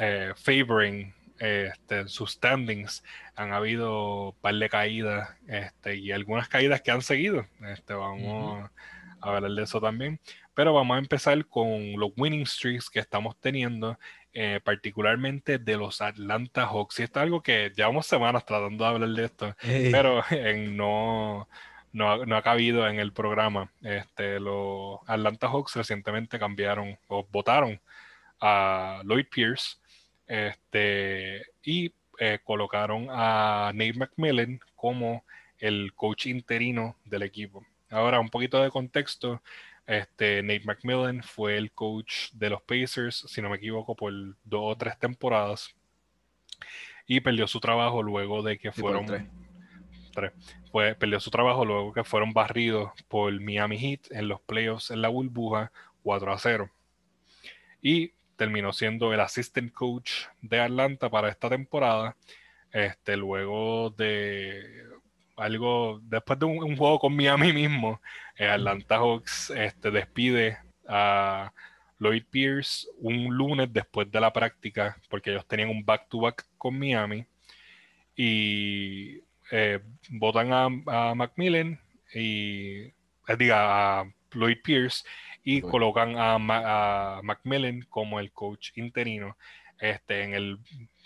eh, 0.00 0.32
favoring 0.36 1.12
este, 1.38 2.08
sus 2.08 2.32
standings. 2.32 3.04
Han 3.36 3.52
habido 3.52 4.30
un 4.30 4.36
par 4.40 4.54
de 4.54 4.70
caídas 4.70 5.36
este, 5.46 5.96
y 5.96 6.12
algunas 6.12 6.48
caídas 6.48 6.80
que 6.80 6.92
han 6.92 7.02
seguido. 7.02 7.46
Este, 7.60 7.92
vamos 7.92 8.70
a 9.20 9.26
hablar 9.28 9.52
de 9.52 9.62
eso 9.62 9.82
también. 9.82 10.18
Pero 10.54 10.72
vamos 10.72 10.94
a 10.96 10.98
empezar 10.98 11.44
con 11.46 11.92
los 11.92 12.10
winning 12.16 12.42
streaks 12.42 12.88
que 12.88 13.00
estamos 13.00 13.36
teniendo 13.38 13.98
eh, 14.34 14.60
particularmente 14.64 15.58
de 15.58 15.76
los 15.76 16.00
Atlanta 16.00 16.66
Hawks. 16.66 17.00
Y 17.00 17.02
esto 17.02 17.20
es 17.20 17.24
algo 17.24 17.42
que 17.42 17.72
llevamos 17.76 18.06
semanas 18.06 18.46
tratando 18.46 18.84
de 18.84 18.90
hablar 18.90 19.10
de 19.10 19.24
esto, 19.24 19.56
pero 19.90 20.22
no, 20.70 21.48
no, 21.92 22.36
ha 22.36 22.42
cabido 22.42 22.88
en 22.88 22.98
el 22.98 23.12
programa. 23.12 23.70
Este, 23.82 24.40
los 24.40 25.00
Atlanta 25.06 25.48
Hawks 25.48 25.76
recientemente 25.76 26.38
cambiaron 26.38 26.98
o 27.08 27.26
votaron 27.30 27.80
a 28.40 29.02
Lloyd 29.04 29.26
Pierce 29.30 29.76
este, 30.26 31.46
y 31.62 31.92
eh, 32.18 32.38
colocaron 32.42 33.08
a 33.10 33.70
Nate 33.74 33.94
McMillan 33.94 34.60
como 34.74 35.24
el 35.58 35.92
coach 35.94 36.26
interino 36.26 36.96
del 37.04 37.22
equipo. 37.22 37.64
Ahora, 37.90 38.18
un 38.18 38.30
poquito 38.30 38.62
de 38.62 38.70
contexto. 38.70 39.42
Este, 39.86 40.42
Nate 40.42 40.64
McMillan 40.64 41.22
fue 41.22 41.56
el 41.56 41.72
coach 41.72 42.30
de 42.32 42.50
los 42.50 42.62
Pacers, 42.62 43.24
si 43.28 43.42
no 43.42 43.50
me 43.50 43.56
equivoco, 43.56 43.96
por 43.96 44.12
dos 44.44 44.60
o 44.62 44.76
tres 44.76 44.98
temporadas. 44.98 45.74
Y 47.06 47.20
perdió 47.20 47.46
su 47.46 47.60
trabajo 47.60 48.02
luego 48.02 48.42
de 48.42 48.58
que 48.58 48.72
fueron. 48.72 49.06
Tres. 49.06 50.32
Fue, 50.70 50.94
perdió 50.94 51.20
su 51.20 51.30
trabajo 51.30 51.64
luego 51.64 51.92
que 51.92 52.04
fueron 52.04 52.32
barridos 52.32 52.92
por 53.08 53.32
Miami 53.40 53.78
Heat 53.78 54.12
en 54.12 54.28
los 54.28 54.40
playoffs 54.42 54.90
en 54.90 55.02
la 55.02 55.08
burbuja 55.08 55.72
4 56.02 56.32
a 56.32 56.38
0. 56.38 56.70
Y 57.80 58.12
terminó 58.36 58.72
siendo 58.72 59.12
el 59.12 59.20
assistant 59.20 59.72
coach 59.72 60.12
de 60.40 60.60
Atlanta 60.60 61.10
para 61.10 61.28
esta 61.28 61.48
temporada. 61.48 62.16
Este, 62.72 63.16
luego 63.16 63.90
de 63.90 64.84
algo, 65.36 66.00
después 66.02 66.38
de 66.38 66.46
un, 66.46 66.76
juego 66.76 66.98
con 66.98 67.16
Miami 67.16 67.52
mismo, 67.52 68.00
eh, 68.36 68.46
Atlanta 68.46 68.96
Hawks 68.96 69.50
este, 69.50 69.90
despide 69.90 70.58
a 70.88 71.52
Lloyd 71.98 72.24
Pierce 72.30 72.88
un 72.98 73.36
lunes 73.36 73.72
después 73.72 74.10
de 74.10 74.20
la 74.20 74.32
práctica, 74.32 74.96
porque 75.08 75.30
ellos 75.30 75.46
tenían 75.46 75.70
un 75.70 75.84
back-to-back 75.84 76.46
con 76.58 76.78
Miami, 76.78 77.26
y 78.16 79.20
eh, 79.50 79.80
votan 80.10 80.52
a, 80.52 81.14
Macmillan 81.14 81.78
y 82.14 82.82
eh, 83.28 83.36
diga 83.38 84.00
a 84.00 84.12
Lloyd 84.32 84.58
Pierce 84.62 85.04
y 85.44 85.60
colocan 85.60 86.16
a, 86.16 86.34
a, 86.36 87.22
Macmillan 87.22 87.82
como 87.88 88.20
el 88.20 88.32
coach 88.32 88.70
interino. 88.76 89.36
Este, 89.78 90.22
en 90.22 90.34
el 90.34 90.58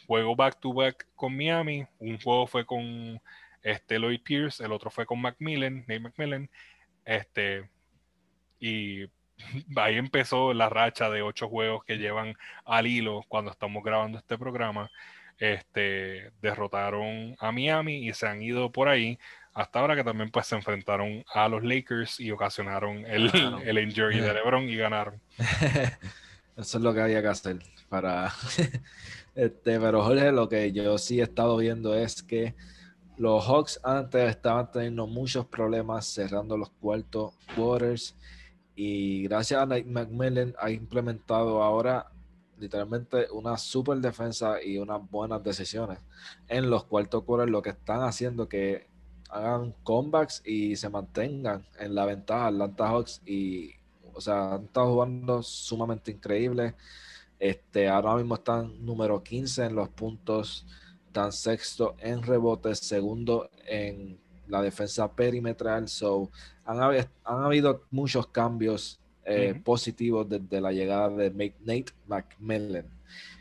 juego 0.07 0.37
back 0.37 0.61
to 0.61 0.73
back 0.73 1.07
con 1.15 1.37
Miami, 1.37 1.87
un 1.99 2.19
juego 2.21 2.47
fue 2.47 2.67
con 2.67 3.21
este 3.67 3.99
Lloyd 3.99 4.21
Pierce, 4.23 4.65
el 4.65 4.71
otro 4.71 4.91
fue 4.91 5.07
con 5.07 5.21
Macmillan, 5.21 5.81
Nate 5.81 6.01
Macmillan, 6.01 6.49
este, 7.05 7.69
y 8.61 9.05
ahí 9.77 9.97
empezó 9.97 10.55
la 10.55 10.69
racha 10.69 11.11
de 11.11 11.23
ocho 11.23 11.49
juegos 11.49 11.85
que 11.85 11.99
llevan 11.99 12.35
al 12.65 12.87
hilo 12.87 13.25
cuando 13.29 13.51
estamos 13.51 13.83
grabando 13.83 14.19
este 14.19 14.39
programa. 14.39 14.91
Este, 15.39 16.31
derrotaron 16.41 17.37
a 17.39 17.53
Miami 17.53 18.09
y 18.09 18.15
se 18.15 18.27
han 18.27 18.41
ido 18.41 18.73
por 18.73 18.89
ahí 18.89 19.19
hasta 19.53 19.81
ahora 19.81 19.95
que 19.95 20.05
también 20.05 20.31
pues 20.31 20.47
se 20.47 20.55
enfrentaron 20.55 21.25
a 21.35 21.49
los 21.49 21.63
Lakers 21.63 22.21
y 22.21 22.31
ocasionaron 22.31 23.05
el, 23.05 23.31
el 23.65 23.79
injury 23.79 24.21
de 24.21 24.33
LeBron 24.33 24.69
y 24.69 24.77
ganaron. 24.77 25.21
Eso 26.57 26.79
es 26.79 26.85
lo 26.85 26.95
que 26.95 27.01
había 27.01 27.21
que 27.21 27.29
hacer 27.29 27.59
para 27.89 28.33
este, 29.35 29.81
pero 29.81 30.03
Jorge, 30.03 30.33
lo 30.33 30.49
que 30.49 30.73
yo 30.73 30.97
sí 30.99 31.21
he 31.21 31.25
estado 31.25 31.57
viendo 31.57 31.95
es 31.95 32.23
que 32.23 32.55
los 33.19 33.45
Hawks 33.47 33.81
antes 33.83 34.31
estaban 34.31 34.71
teniendo 34.71 35.07
muchos 35.07 35.47
problemas 35.47 36.07
cerrando 36.07 36.57
los 36.57 36.71
cuartos 36.71 37.35
quarters 37.55 38.15
y 38.75 39.23
gracias 39.25 39.61
a 39.61 39.67
Nate 39.67 39.85
McMillan 39.85 40.55
ha 40.59 40.71
implementado 40.71 41.63
ahora 41.63 42.11
literalmente 42.59 43.27
una 43.33 43.57
super 43.57 43.99
defensa 43.99 44.63
y 44.63 44.79
unas 44.79 45.01
buenas 45.11 45.43
decisiones 45.43 45.99
en 46.49 46.71
los 46.71 46.85
cuartos 46.85 47.25
quarters, 47.25 47.51
lo 47.51 47.63
que 47.63 47.71
están 47.71 48.03
haciendo 48.03 48.49
que 48.49 48.87
hagan 49.31 49.75
comebacks 49.83 50.43
y 50.45 50.77
se 50.77 50.89
mantengan 50.89 51.67
en 51.79 51.95
la 51.95 52.05
ventaja 52.05 52.49
Atlanta 52.49 52.89
Hawks 52.89 53.23
y 53.27 53.73
o 54.17 54.21
sea, 54.21 54.55
han 54.55 54.65
estado 54.65 54.93
jugando 54.93 55.43
sumamente 55.43 56.11
increíble. 56.11 56.75
Este, 57.39 57.87
ahora 57.87 58.17
mismo 58.17 58.37
están 58.37 58.85
número 58.85 59.23
15 59.23 59.67
en 59.67 59.75
los 59.75 59.91
puntos 59.91 60.67
están 61.17 61.33
sexto 61.33 61.97
en 61.99 62.23
rebotes, 62.23 62.79
segundo 62.81 63.49
en 63.67 64.19
la 64.49 64.61
defensa 64.61 65.11
perimetral. 65.11 65.89
So, 65.89 66.31
han, 66.67 66.79
han 66.79 67.43
habido 67.43 67.85
muchos 67.91 68.27
cambios 68.27 69.01
eh, 69.25 69.59
positivos 69.65 70.29
desde 70.29 70.61
la 70.61 70.73
llegada 70.73 71.09
de 71.09 71.31
Nate 71.31 71.95
McMillan. 72.07 72.87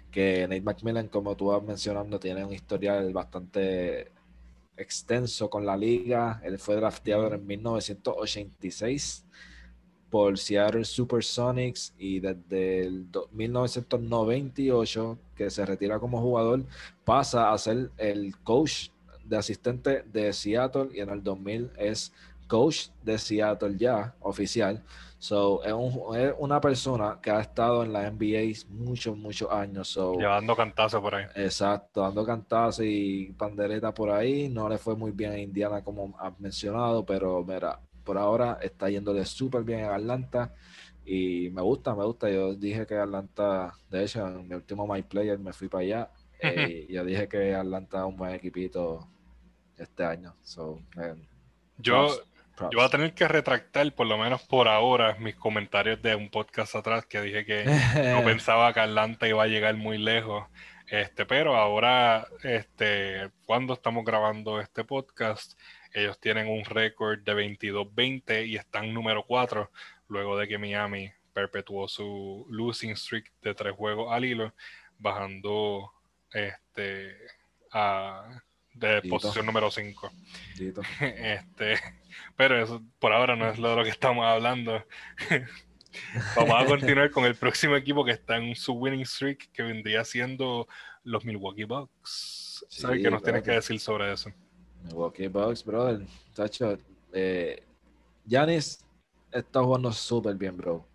Que 0.09 0.47
Nate 0.47 0.61
McMillan, 0.61 1.09
como 1.09 1.35
tú 1.35 1.47
vas 1.47 1.61
mencionando, 1.63 2.17
tiene 2.17 2.45
un 2.45 2.53
historial 2.53 3.11
bastante 3.11 4.13
extenso 4.77 5.49
con 5.49 5.65
la 5.65 5.75
liga. 5.75 6.39
Él 6.45 6.57
fue 6.57 6.77
drafteado 6.77 7.33
en 7.33 7.45
1986 7.45 9.25
por 10.15 10.37
Seattle 10.37 10.85
Supersonics 10.85 11.93
y 11.99 12.21
desde 12.21 12.85
el 12.85 13.05
1998 13.33 15.17
que 15.35 15.49
se 15.49 15.65
retira 15.65 15.99
como 15.99 16.21
jugador 16.21 16.63
pasa 17.03 17.51
a 17.51 17.57
ser 17.57 17.91
el 17.97 18.33
coach 18.37 18.91
de 19.25 19.35
asistente 19.35 20.03
de 20.03 20.31
Seattle 20.31 20.87
y 20.93 21.01
en 21.01 21.09
el 21.09 21.21
2000 21.21 21.69
es 21.75 22.13
coach 22.47 22.87
de 23.03 23.17
Seattle 23.17 23.75
ya 23.77 24.15
oficial. 24.21 24.81
So, 25.19 25.61
es, 25.65 26.33
una 26.37 26.61
persona 26.61 27.19
que 27.21 27.31
ha 27.31 27.41
estado 27.41 27.83
en 27.83 27.91
la 27.91 28.09
NBA 28.09 28.53
muchos, 28.69 29.17
muchos 29.17 29.51
años. 29.51 29.89
So, 29.89 30.13
Llevando 30.17 30.55
cantazos 30.55 31.01
por 31.01 31.15
ahí. 31.15 31.25
Exacto, 31.35 31.99
dando 31.99 32.25
cantazos 32.25 32.85
y 32.85 33.33
pandereta 33.37 33.93
por 33.93 34.11
ahí. 34.11 34.47
No 34.47 34.69
le 34.69 34.77
fue 34.77 34.95
muy 34.95 35.11
bien 35.11 35.33
a 35.33 35.37
Indiana, 35.37 35.83
como 35.83 36.15
has 36.17 36.39
mencionado, 36.39 37.05
pero 37.05 37.43
mira, 37.43 37.81
por 38.05 38.17
ahora 38.17 38.59
está 38.61 38.89
yéndole 38.89 39.25
súper 39.25 39.63
bien 39.63 39.79
en 39.79 39.91
Atlanta 39.91 40.53
y 41.05 41.49
me 41.51 41.61
gusta, 41.61 41.93
me 41.93 42.05
gusta. 42.05 42.29
Yo 42.29 42.55
dije 42.55 42.85
que 42.85 42.95
Atlanta, 42.95 43.73
de 43.89 44.03
hecho, 44.03 44.27
en 44.27 44.47
mi 44.47 44.55
último 44.55 44.87
My 44.87 45.03
Player 45.03 45.37
me 45.37 45.53
fui 45.53 45.67
para 45.67 45.83
allá 45.83 46.09
eh, 46.39 46.85
y 46.87 46.93
yo 46.93 47.03
dije 47.03 47.27
que 47.27 47.53
Atlanta 47.53 47.99
es 47.99 48.03
un 48.05 48.17
buen 48.17 48.33
equipito 48.33 49.07
este 49.77 50.03
año. 50.03 50.35
So, 50.41 50.79
yo, 51.77 52.07
yo 52.59 52.69
voy 52.73 52.83
a 52.85 52.89
tener 52.89 53.13
que 53.13 53.27
retractar, 53.27 53.93
por 53.93 54.07
lo 54.07 54.17
menos 54.17 54.41
por 54.43 54.67
ahora, 54.67 55.15
mis 55.19 55.35
comentarios 55.35 56.01
de 56.01 56.15
un 56.15 56.29
podcast 56.29 56.75
atrás 56.75 57.05
que 57.05 57.21
dije 57.21 57.45
que 57.45 57.65
no 57.65 58.23
pensaba 58.25 58.73
que 58.73 58.79
Atlanta 58.79 59.27
iba 59.27 59.43
a 59.43 59.47
llegar 59.47 59.75
muy 59.75 59.97
lejos. 59.97 60.45
Este, 60.87 61.25
pero 61.25 61.55
ahora, 61.55 62.27
este, 62.43 63.31
cuando 63.45 63.73
estamos 63.73 64.05
grabando 64.05 64.59
este 64.59 64.83
podcast, 64.83 65.59
ellos 65.95 66.19
tienen 66.19 66.47
un 66.47 66.65
récord 66.65 67.19
de 67.21 67.33
22-20 67.33 68.47
y 68.47 68.57
están 68.57 68.93
número 68.93 69.23
4 69.25 69.71
luego 70.09 70.37
de 70.37 70.47
que 70.47 70.57
Miami 70.57 71.09
perpetuó 71.33 71.87
su 71.87 72.45
losing 72.49 72.95
streak 72.95 73.31
de 73.41 73.55
tres 73.55 73.73
juegos 73.73 74.11
al 74.11 74.25
hilo, 74.25 74.53
bajando 74.99 75.91
este 76.31 77.15
a 77.71 78.41
de 78.73 79.01
posición 79.03 79.45
número 79.45 79.71
5. 79.71 80.11
Este, 80.99 81.79
pero 82.35 82.61
eso 82.61 82.83
por 82.99 83.13
ahora 83.13 83.37
no 83.37 83.49
es 83.49 83.57
lo 83.57 83.69
de 83.69 83.75
lo 83.77 83.83
que 83.83 83.89
estamos 83.89 84.25
hablando. 84.25 84.85
Vamos 86.35 86.61
a 86.61 86.65
continuar 86.65 87.09
con 87.09 87.23
el 87.23 87.35
próximo 87.35 87.77
equipo 87.77 88.03
que 88.03 88.11
está 88.11 88.35
en 88.35 88.53
su 88.55 88.73
winning 88.73 89.05
streak, 89.05 89.49
que 89.53 89.63
vendría 89.63 90.03
siendo 90.03 90.67
los 91.05 91.23
Milwaukee 91.23 91.63
Bucks. 91.63 92.65
¿Sabes 92.67 93.01
qué 93.01 93.09
nos 93.09 93.23
tienes 93.23 93.43
que 93.43 93.51
decir 93.51 93.79
sobre 93.79 94.11
eso? 94.11 94.29
Milwaukee 94.85 95.27
Bucks, 95.27 95.63
brother. 95.63 96.05
Tacho, 96.33 96.77
eh, 97.13 97.63
Giannis 98.25 98.79
está 99.31 99.63
jugando 99.63 99.91
súper 99.91 100.35
bien, 100.35 100.57
bro. 100.57 100.85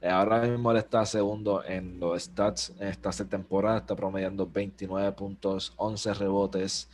Eh, 0.00 0.08
ahora 0.08 0.42
mismo 0.42 0.70
él 0.72 0.78
está 0.78 1.06
segundo 1.06 1.62
en 1.64 2.00
los 2.00 2.22
stats 2.22 2.72
en 2.80 2.88
esta 2.88 3.10
temporada. 3.24 3.78
Está 3.78 3.94
promediando 3.94 4.46
29 4.46 5.12
puntos, 5.12 5.72
11 5.76 6.14
rebotes. 6.14 6.88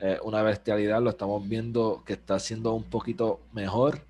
eh, 0.00 0.18
una 0.24 0.42
bestialidad. 0.42 1.00
Lo 1.00 1.10
estamos 1.10 1.48
viendo 1.48 2.02
que 2.04 2.14
está 2.14 2.34
haciendo 2.34 2.72
un 2.74 2.82
poquito 2.84 3.40
mejor 3.52 4.00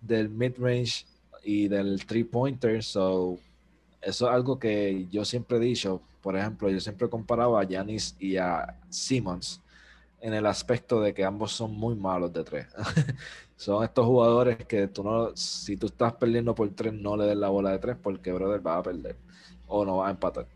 del 0.00 0.28
mid-range 0.28 1.06
y 1.44 1.68
del 1.68 2.04
three-pointer. 2.06 2.82
So, 2.82 3.38
eso 4.02 4.26
es 4.28 4.34
algo 4.34 4.58
que 4.58 5.06
yo 5.10 5.24
siempre 5.24 5.58
he 5.58 5.60
dicho. 5.60 6.00
Por 6.22 6.36
ejemplo, 6.36 6.68
yo 6.70 6.80
siempre 6.80 7.08
comparaba 7.08 7.60
a 7.60 7.64
Giannis 7.64 8.16
y 8.18 8.36
a 8.36 8.76
Simmons 8.90 9.60
en 10.20 10.34
el 10.34 10.46
aspecto 10.46 11.00
de 11.00 11.14
que 11.14 11.24
ambos 11.24 11.52
son 11.52 11.76
muy 11.76 11.94
malos 11.94 12.32
de 12.32 12.44
tres. 12.44 12.66
son 13.56 13.84
estos 13.84 14.06
jugadores 14.06 14.56
que 14.66 14.88
tú 14.88 15.02
no, 15.02 15.36
si 15.36 15.76
tú 15.76 15.86
estás 15.86 16.14
perdiendo 16.14 16.54
por 16.54 16.68
tres, 16.70 16.92
no 16.92 17.16
le 17.16 17.26
des 17.26 17.36
la 17.36 17.48
bola 17.48 17.70
de 17.72 17.78
tres 17.78 17.96
porque, 18.02 18.32
brother, 18.32 18.64
va 18.66 18.78
a 18.78 18.82
perder 18.82 19.16
o 19.66 19.84
no 19.84 19.98
va 19.98 20.08
a 20.08 20.10
empatar. 20.10 20.46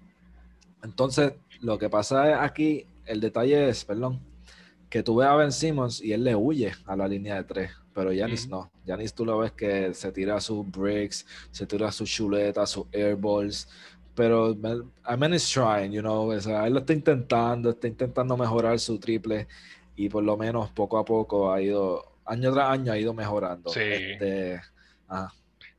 Entonces, 0.82 1.34
lo 1.60 1.78
que 1.78 1.88
pasa 1.88 2.42
aquí, 2.42 2.86
el 3.06 3.20
detalle 3.20 3.68
es, 3.68 3.84
perdón, 3.84 4.20
que 4.92 5.02
tú 5.02 5.16
ves 5.16 5.28
a 5.28 5.36
Ben 5.36 5.52
Simmons 5.52 6.02
y 6.02 6.12
él 6.12 6.24
le 6.24 6.36
huye 6.36 6.72
a 6.84 6.96
la 6.96 7.08
línea 7.08 7.36
de 7.36 7.44
tres, 7.44 7.70
pero 7.94 8.12
Yanis 8.12 8.48
no. 8.48 8.70
Yanis 8.84 9.14
tú 9.14 9.24
lo 9.24 9.38
ves 9.38 9.52
que 9.52 9.94
se 9.94 10.12
tira 10.12 10.40
sus 10.40 10.70
breaks, 10.70 11.24
se 11.50 11.66
tira 11.66 11.90
sus 11.92 12.10
chuletas, 12.10 12.70
sus 12.70 12.84
airballs, 12.92 13.68
pero 14.14 14.52
I 14.52 15.16
mean, 15.16 15.34
is 15.34 15.48
trying, 15.48 15.92
you 15.92 16.02
know, 16.02 16.30
o 16.30 16.40
sea, 16.40 16.66
él 16.66 16.74
lo 16.74 16.80
está 16.80 16.92
intentando, 16.92 17.70
está 17.70 17.88
intentando 17.88 18.36
mejorar 18.36 18.78
su 18.78 18.98
triple 18.98 19.46
y 19.96 20.08
por 20.08 20.22
lo 20.22 20.36
menos 20.36 20.70
poco 20.70 20.98
a 20.98 21.04
poco 21.04 21.52
ha 21.52 21.60
ido, 21.60 22.18
año 22.26 22.52
tras 22.52 22.70
año 22.70 22.92
ha 22.92 22.98
ido 22.98 23.14
mejorando. 23.14 23.70
Sí. 23.70 23.80
Este, 23.80 24.60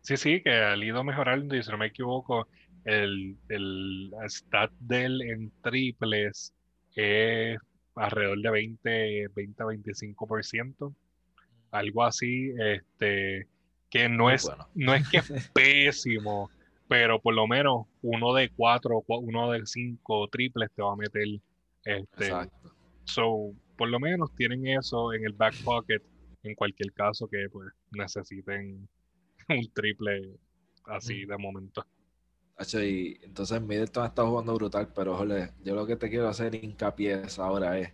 sí, 0.02 0.18
sí, 0.18 0.42
que 0.42 0.52
ha 0.52 0.76
ido 0.76 1.04
mejorando 1.04 1.56
y 1.56 1.64
si 1.64 1.72
no 1.72 1.78
me 1.78 1.88
equivoco, 1.88 2.48
el, 2.86 3.38
el 3.50 4.12
stat 4.28 4.72
de 4.80 5.06
él 5.06 5.22
en 5.22 5.52
triples 5.62 6.54
es 6.96 7.58
alrededor 7.96 8.40
de 8.40 8.50
20, 8.50 9.28
20 9.36 9.64
25%, 9.64 10.96
algo 11.72 12.04
así, 12.04 12.52
este, 12.60 13.48
que 13.90 14.10
no 14.10 14.30
es, 14.32 14.50
no 14.74 14.94
es 14.94 15.08
que 15.10 15.18
es 15.18 15.32
pésimo, 15.54 16.50
pero 16.94 17.20
por 17.20 17.34
lo 17.34 17.48
menos 17.48 17.88
uno 18.04 18.36
de 18.36 18.52
cuatro, 18.52 19.04
uno 19.08 19.50
de 19.50 19.66
cinco 19.66 20.28
triples 20.28 20.70
te 20.76 20.84
va 20.84 20.94
a 20.94 20.96
meter. 20.96 21.28
Este, 21.84 22.26
Exacto. 22.28 22.72
So, 23.06 23.52
por 23.76 23.90
lo 23.90 24.00
menos 24.00 24.32
tienen 24.36 24.68
eso 24.68 25.12
en 25.12 25.26
el 25.26 25.34
back 25.34 25.56
pocket 25.64 26.04
en 26.44 26.54
cualquier 26.54 26.94
caso 26.94 27.28
que 27.28 27.48
pues 27.52 27.74
necesiten 27.94 28.88
un 29.50 29.74
triple 29.74 30.38
así 30.86 31.26
de 31.26 31.36
momento. 31.36 31.84
Y 32.74 33.18
entonces 33.24 33.60
Middleton 33.60 34.06
está 34.06 34.24
jugando 34.24 34.54
brutal, 34.54 34.88
pero 34.94 35.18
jole, 35.18 35.50
yo 35.64 35.74
lo 35.74 35.88
que 35.88 35.96
te 35.96 36.12
quiero 36.12 36.28
hacer 36.28 36.54
hincapié 36.54 37.24
ahora 37.40 37.80
es, 37.80 37.92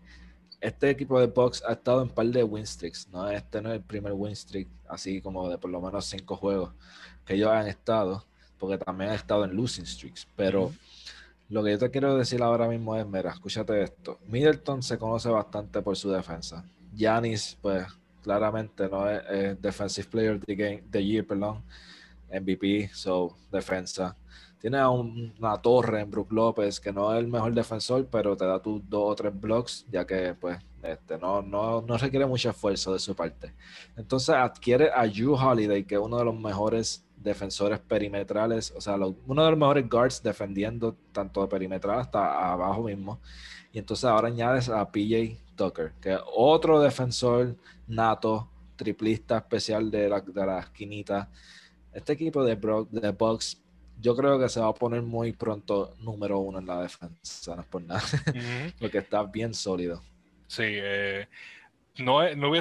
este 0.60 0.89
equipo 0.89 1.22
de 1.22 1.27
Box 1.27 1.63
ha 1.65 1.72
estado 1.72 2.01
en 2.01 2.10
par 2.10 2.25
de 2.25 2.44
win 2.44 2.63
streaks, 2.63 3.08
¿no? 3.08 3.29
Este 3.29 3.62
no 3.62 3.70
es 3.70 3.75
el 3.75 3.82
primer 3.82 4.12
win 4.12 4.36
streak, 4.36 4.68
así 4.89 5.22
como 5.22 5.50
de 5.50 5.58
por 5.58 5.72
lo 5.72 5.79
menos 5.79 6.06
cinco 6.06 6.36
juegos 6.36 6.74
que 7.25 7.36
ellos 7.36 7.50
han 7.50 7.68
estado, 7.68 8.25
porque 8.60 8.78
también 8.78 9.12
han 9.12 9.16
estado 9.16 9.46
en 9.46 9.56
losing 9.56 9.86
streaks, 9.86 10.28
pero 10.36 10.72
lo 11.50 11.63
que 11.63 11.72
yo 11.72 11.80
te 11.80 11.89
quiero 11.89 12.16
decir 12.18 12.44
ahora 12.44 12.68
mismo 12.68 12.96
es, 12.96 13.08
mira, 13.08 13.32
escúchate 13.32 13.82
esto, 13.82 14.20
Middleton 14.28 14.84
se 14.84 14.98
conoce 14.98 15.30
bastante 15.30 15.82
por 15.82 15.96
su 15.96 16.12
defensa, 16.12 16.63
Giannis, 16.96 17.58
pues 17.62 17.88
claramente 18.22 18.88
no 18.89 19.10
es, 19.10 19.60
Defensive 19.62 20.08
Player 20.10 20.39
the, 20.39 20.56
game, 20.56 20.84
the 20.92 21.04
Year, 21.04 21.25
perdón, 21.25 21.63
MVP, 22.32 22.92
so 22.94 23.36
defensa. 23.51 24.16
Tiene 24.60 24.78
a 24.78 24.89
una 24.89 25.58
torre 25.62 26.01
en 26.01 26.12
Brook 26.12 26.32
López 26.34 26.80
que 26.80 26.92
no 26.92 27.13
es 27.13 27.20
el 27.20 27.28
mejor 27.28 27.54
defensor, 27.54 28.06
pero 28.12 28.36
te 28.36 28.46
da 28.46 28.62
tus 28.62 28.88
dos 28.89 29.12
o 29.12 29.16
tres 29.16 29.34
blocks, 29.39 29.86
ya 29.89 30.06
que 30.06 30.36
pues 30.39 30.60
este, 30.84 31.18
no, 31.18 31.42
no, 31.42 31.82
no 31.82 31.98
requiere 31.98 32.25
mucho 32.25 32.50
esfuerzo 32.50 32.92
de 32.94 33.00
su 33.00 33.16
parte. 33.16 33.54
Entonces 33.96 34.36
adquiere 34.36 34.92
a 34.94 35.08
Drew 35.08 35.34
Holiday, 35.34 35.86
que 35.86 35.96
es 35.96 36.01
uno 36.01 36.18
de 36.18 36.25
los 36.25 36.38
mejores 36.38 37.06
defensores 37.22 37.80
perimetrales, 37.80 38.74
o 38.76 38.82
sea, 38.82 38.96
uno 38.96 39.44
de 39.44 39.50
los 39.52 39.60
mejores 39.60 39.90
guards 39.90 40.24
defendiendo 40.24 40.96
tanto 41.12 41.42
de 41.42 41.48
perimetral 41.48 42.00
hasta 42.00 42.52
abajo 42.52 42.84
mismo. 42.84 43.20
Y 43.72 43.80
entonces 43.80 44.06
ahora 44.06 44.28
añades 44.28 44.70
a 44.70 44.89
PJ 44.91 45.38
Tucker, 45.56 45.93
que 46.02 46.13
es 46.13 46.20
otro 46.34 46.80
defensor 46.82 47.56
nato, 47.88 48.50
triplista 48.76 49.38
especial 49.38 49.91
de 49.91 50.10
la, 50.10 50.22
de 50.22 50.46
la 50.46 50.60
esquinita. 50.60 51.30
Este 51.93 52.13
equipo 52.13 52.43
de, 52.43 52.56
de 52.56 53.12
Bucks 53.12 53.62
yo 54.02 54.15
creo 54.15 54.39
que 54.39 54.48
se 54.48 54.60
va 54.60 54.70
a 54.70 54.74
poner 54.74 55.02
muy 55.02 55.34
pronto 55.34 55.96
número 56.00 56.39
uno 56.39 56.60
en 56.60 56.65
la 56.65 56.82
defensa, 56.82 57.56
no 57.56 57.62
es 57.62 57.67
por 57.67 57.82
nada, 57.82 58.02
porque 58.80 59.00
está 59.00 59.24
bien 59.24 59.54
sólido. 59.54 60.02
Sí, 60.48 60.63
eh, 60.65 61.28
no, 62.00 62.24
no, 62.36 62.52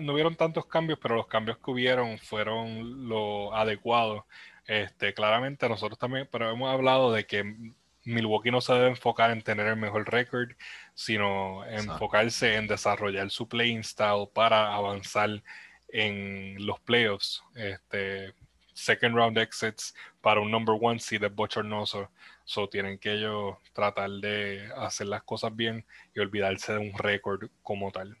no 0.00 0.12
hubieron 0.12 0.36
tantos 0.36 0.66
cambios, 0.66 0.98
pero 1.00 1.16
los 1.16 1.26
cambios 1.26 1.58
que 1.58 1.70
hubieron 1.70 2.18
fueron 2.18 3.08
lo 3.08 3.54
adecuado. 3.54 4.26
Este, 4.66 5.14
claramente 5.14 5.68
nosotros 5.68 5.98
también, 5.98 6.28
pero 6.30 6.50
hemos 6.50 6.72
hablado 6.72 7.12
de 7.12 7.26
que 7.26 7.72
Milwaukee 8.04 8.50
no 8.50 8.60
se 8.60 8.72
debe 8.72 8.88
enfocar 8.88 9.30
en 9.30 9.42
tener 9.42 9.66
el 9.66 9.76
mejor 9.76 10.10
récord, 10.10 10.50
sino 10.94 11.64
enfocarse 11.66 12.56
en 12.56 12.66
desarrollar 12.66 13.30
su 13.30 13.48
playing 13.48 13.84
style 13.84 14.28
para 14.32 14.74
avanzar 14.74 15.42
en 15.88 16.64
los 16.66 16.80
playoffs. 16.80 17.42
Este, 17.54 18.34
second 18.74 19.14
round 19.14 19.38
exits 19.38 19.94
para 20.20 20.40
un 20.40 20.50
number 20.50 20.76
one 20.80 20.98
seed 20.98 21.24
es 21.24 21.34
bochornoso. 21.34 22.10
So 22.44 22.68
tienen 22.68 22.98
que 22.98 23.12
ellos 23.12 23.56
tratar 23.72 24.10
de 24.10 24.70
hacer 24.76 25.06
las 25.06 25.22
cosas 25.22 25.54
bien 25.54 25.84
y 26.14 26.20
olvidarse 26.20 26.72
de 26.72 26.78
un 26.78 26.98
récord 26.98 27.48
como 27.62 27.92
tal. 27.92 28.16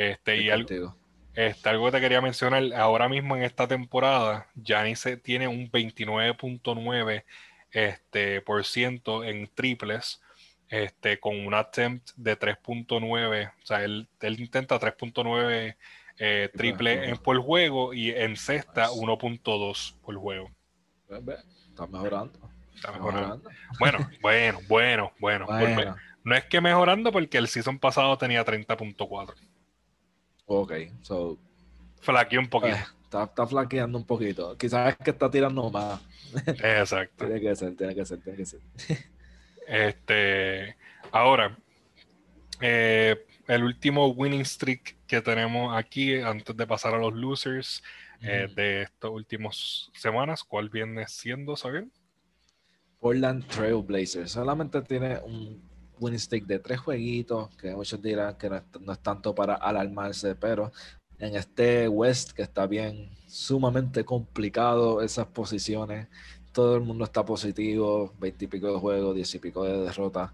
Este, 0.00 0.38
y 0.38 0.48
algo, 0.48 0.96
este, 1.34 1.68
algo 1.68 1.84
que 1.84 1.92
te 1.92 2.00
quería 2.00 2.22
mencionar, 2.22 2.72
ahora 2.74 3.06
mismo 3.06 3.36
en 3.36 3.42
esta 3.42 3.68
temporada, 3.68 4.48
Giannis 4.54 5.06
tiene 5.22 5.46
un 5.46 5.70
29.9 5.70 7.24
este, 7.70 8.40
por 8.40 8.64
ciento 8.64 9.22
en 9.24 9.46
triples, 9.54 10.22
este, 10.70 11.20
con 11.20 11.38
un 11.46 11.52
attempt 11.52 12.12
de 12.16 12.38
3.9, 12.38 13.52
o 13.62 13.66
sea, 13.66 13.84
él, 13.84 14.08
él 14.22 14.40
intenta 14.40 14.80
3.9 14.80 15.76
eh, 16.16 16.48
triple 16.56 17.10
en, 17.10 17.18
por 17.18 17.38
juego 17.38 17.92
y 17.92 18.08
en 18.08 18.38
cesta 18.38 18.88
1.2 18.88 19.98
por 20.00 20.16
juego. 20.16 20.50
Está 21.10 21.86
mejorando. 21.86 22.50
Está 22.74 22.92
mejorando. 22.92 23.50
Bueno, 23.78 24.08
bueno, 24.22 25.12
bueno, 25.20 25.46
bueno. 25.46 25.96
No 26.24 26.34
es 26.34 26.44
que 26.46 26.62
mejorando 26.62 27.12
porque 27.12 27.36
el 27.36 27.48
season 27.48 27.78
pasado 27.78 28.16
tenía 28.16 28.46
30.4. 28.46 29.34
Ok, 30.52 30.72
so. 31.02 31.38
Flaqueó 32.00 32.40
un 32.40 32.48
poquito. 32.48 32.74
Eh, 32.74 32.84
está, 33.04 33.22
está, 33.22 33.46
flaqueando 33.46 33.96
un 33.96 34.04
poquito. 34.04 34.58
Quizás 34.58 34.88
es 34.88 34.96
que 34.96 35.10
está 35.10 35.30
tirando 35.30 35.70
más. 35.70 36.00
Exacto. 36.46 37.24
tiene 37.24 37.40
que 37.40 37.54
ser, 37.54 37.76
tiene 37.76 37.94
que 37.94 38.04
ser, 38.04 38.18
tiene 38.20 38.36
que 38.36 38.46
ser. 38.46 38.60
este. 39.68 40.76
Ahora, 41.12 41.56
eh, 42.60 43.24
el 43.46 43.62
último 43.62 44.08
winning 44.08 44.44
streak 44.44 44.96
que 45.06 45.20
tenemos 45.20 45.76
aquí 45.76 46.16
antes 46.16 46.56
de 46.56 46.66
pasar 46.66 46.94
a 46.94 46.98
los 46.98 47.14
losers 47.14 47.80
eh, 48.20 48.48
de 48.52 48.82
estas 48.82 49.12
últimas 49.12 49.88
semanas, 49.94 50.42
¿cuál 50.42 50.68
viene 50.68 51.06
siendo, 51.06 51.54
saben? 51.54 51.92
Portland 52.98 53.46
Trailblazers. 53.46 54.32
Solamente 54.32 54.82
tiene 54.82 55.20
un 55.20 55.69
winning 56.00 56.18
streak 56.18 56.46
de 56.46 56.58
tres 56.58 56.80
jueguitos, 56.80 57.50
que 57.56 57.74
muchos 57.74 58.00
dirán 58.02 58.36
que 58.36 58.48
no 58.48 58.92
es, 58.92 58.98
tanto 59.00 59.34
para 59.34 59.54
alarmarse, 59.54 60.34
pero 60.34 60.72
en 61.18 61.36
este 61.36 61.88
West 61.88 62.32
que 62.32 62.42
está 62.42 62.66
bien 62.66 63.10
sumamente 63.26 64.04
complicado 64.04 65.02
esas 65.02 65.26
posiciones, 65.26 66.08
todo 66.52 66.76
el 66.76 66.82
mundo 66.82 67.04
está 67.04 67.24
positivo, 67.24 68.12
20 68.18 68.44
y 68.44 68.48
pico 68.48 68.72
de 68.72 68.78
juegos, 68.78 69.14
10 69.14 69.34
y 69.34 69.38
pico 69.38 69.64
de 69.64 69.78
derrotas 69.82 70.32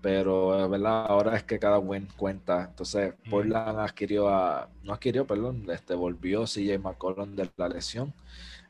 pero 0.00 0.58
eh, 0.58 0.68
¿verdad? 0.68 1.06
ahora 1.08 1.36
es 1.36 1.42
que 1.44 1.58
cada 1.58 1.78
win 1.78 2.08
cuenta. 2.16 2.64
Entonces, 2.70 3.14
Portland 3.30 3.78
adquirió 3.80 4.28
a, 4.28 4.68
no 4.84 4.92
adquirió, 4.92 5.26
perdón, 5.26 5.66
este, 5.70 5.94
volvió 5.94 6.44
CJ 6.44 6.78
McCollum 6.78 7.34
de 7.34 7.50
la 7.56 7.68
lesión. 7.68 8.12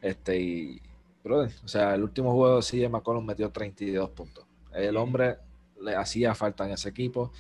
Este, 0.01 0.41
y, 0.41 0.83
brother, 1.23 1.51
o 1.65 1.69
sea, 1.69 1.95
el 1.95 2.03
último 2.03 2.33
juego 2.33 2.61
CJ 2.61 2.89
McCollum 2.89 3.27
metió 3.27 3.51
32 3.51 4.11
puntos. 4.11 4.45
El 4.73 4.97
hombre 4.97 5.39
le 5.81 5.95
hacía 5.95 6.35
falta 6.35 6.65
en 6.65 6.73
ese 6.73 6.89
equipo. 6.89 7.33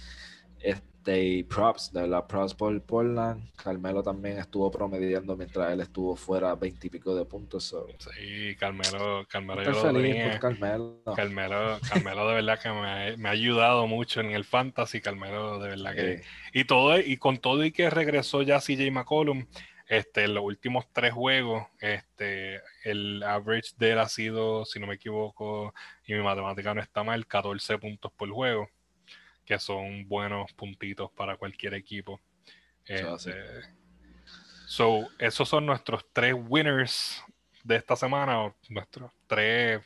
Este, 0.61 1.22
y 1.22 1.42
props, 1.42 1.92
de 1.92 2.07
la 2.07 2.27
props 2.27 2.55
por 2.55 2.81
Portland. 2.83 3.51
Carmelo 3.57 4.03
también 4.03 4.38
estuvo 4.38 4.70
promediando 4.70 5.37
mientras 5.37 5.72
él 5.72 5.81
estuvo 5.81 6.16
fuera 6.16 6.55
20 6.55 6.87
y 6.87 6.90
pico 6.90 7.14
de 7.14 7.24
puntos. 7.24 7.74
Sí, 7.98 8.55
Carmelo, 8.59 9.24
Carmelo, 9.29 9.62
yo 9.62 9.70
lo 9.70 10.38
Carmelo. 10.40 11.03
Carmelo. 11.16 11.79
Carmelo, 11.88 12.29
de 12.29 12.35
verdad 12.35 12.61
que 12.61 13.16
me 13.16 13.29
ha, 13.29 13.31
ayudado 13.31 13.87
mucho 13.87 14.20
en 14.20 14.33
el 14.33 14.44
fantasy. 14.44 15.01
Carmelo, 15.01 15.59
de 15.59 15.68
verdad 15.70 15.94
que. 15.94 16.22
Y 16.53 16.64
todo, 16.64 16.98
y 16.98 17.16
con 17.16 17.38
todo 17.38 17.64
y 17.64 17.72
que 17.72 17.88
regresó 17.90 18.42
ya 18.42 18.61
CJ 18.61 18.90
McCollum, 18.90 19.46
este, 19.88 20.24
en 20.24 20.35
los 20.35 20.44
últimos 20.44 20.87
tres 20.92 21.12
juegos, 21.12 21.66
este, 21.81 22.61
el 22.85 23.22
average 23.22 23.72
de 23.77 23.92
él 23.92 23.98
ha 23.98 24.09
sido, 24.09 24.64
si 24.64 24.79
no 24.79 24.87
me 24.87 24.94
equivoco, 24.94 25.74
y 26.07 26.14
mi 26.14 26.20
matemática 26.20 26.74
no 26.74 26.81
está 26.81 27.03
mal, 27.03 27.27
14 27.27 27.79
puntos 27.79 28.12
por 28.12 28.31
juego 28.31 28.68
que 29.48 29.59
son 29.59 30.07
buenos 30.07 30.53
puntitos 30.53 31.11
para 31.12 31.38
cualquier 31.38 31.72
equipo. 31.72 32.20
Este, 32.85 33.33
so, 34.66 35.09
esos 35.18 35.48
son 35.48 35.64
nuestros 35.64 36.05
tres 36.12 36.35
winners 36.37 37.24
de 37.64 37.77
esta 37.77 37.96
semana, 37.96 38.44
o 38.44 38.55
nuestros 38.68 39.11
tres 39.27 39.83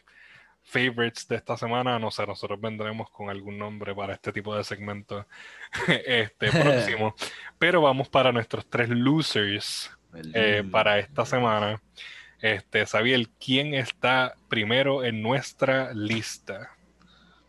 favorites 0.72 1.28
de 1.28 1.36
esta 1.36 1.56
semana. 1.56 1.98
No 1.98 2.10
sé, 2.10 2.26
nosotros 2.26 2.60
vendremos 2.60 3.10
con 3.10 3.28
algún 3.28 3.58
nombre 3.58 3.94
para 3.94 4.14
este 4.14 4.32
tipo 4.32 4.56
de 4.56 4.64
segmento 4.64 5.26
este 6.06 6.50
próximo. 6.50 7.14
Pero 7.58 7.82
vamos 7.82 8.08
para 8.08 8.32
nuestros 8.32 8.66
tres 8.68 8.88
losers 8.88 9.90
eh, 10.34 10.64
para 10.70 10.98
esta 10.98 11.26
semana. 11.26 11.80
Este, 12.40 12.86
Sabiel, 12.86 13.28
¿quién 13.38 13.74
está 13.74 14.34
primero 14.48 15.04
en 15.04 15.22
nuestra 15.22 15.92
lista? 15.92 16.70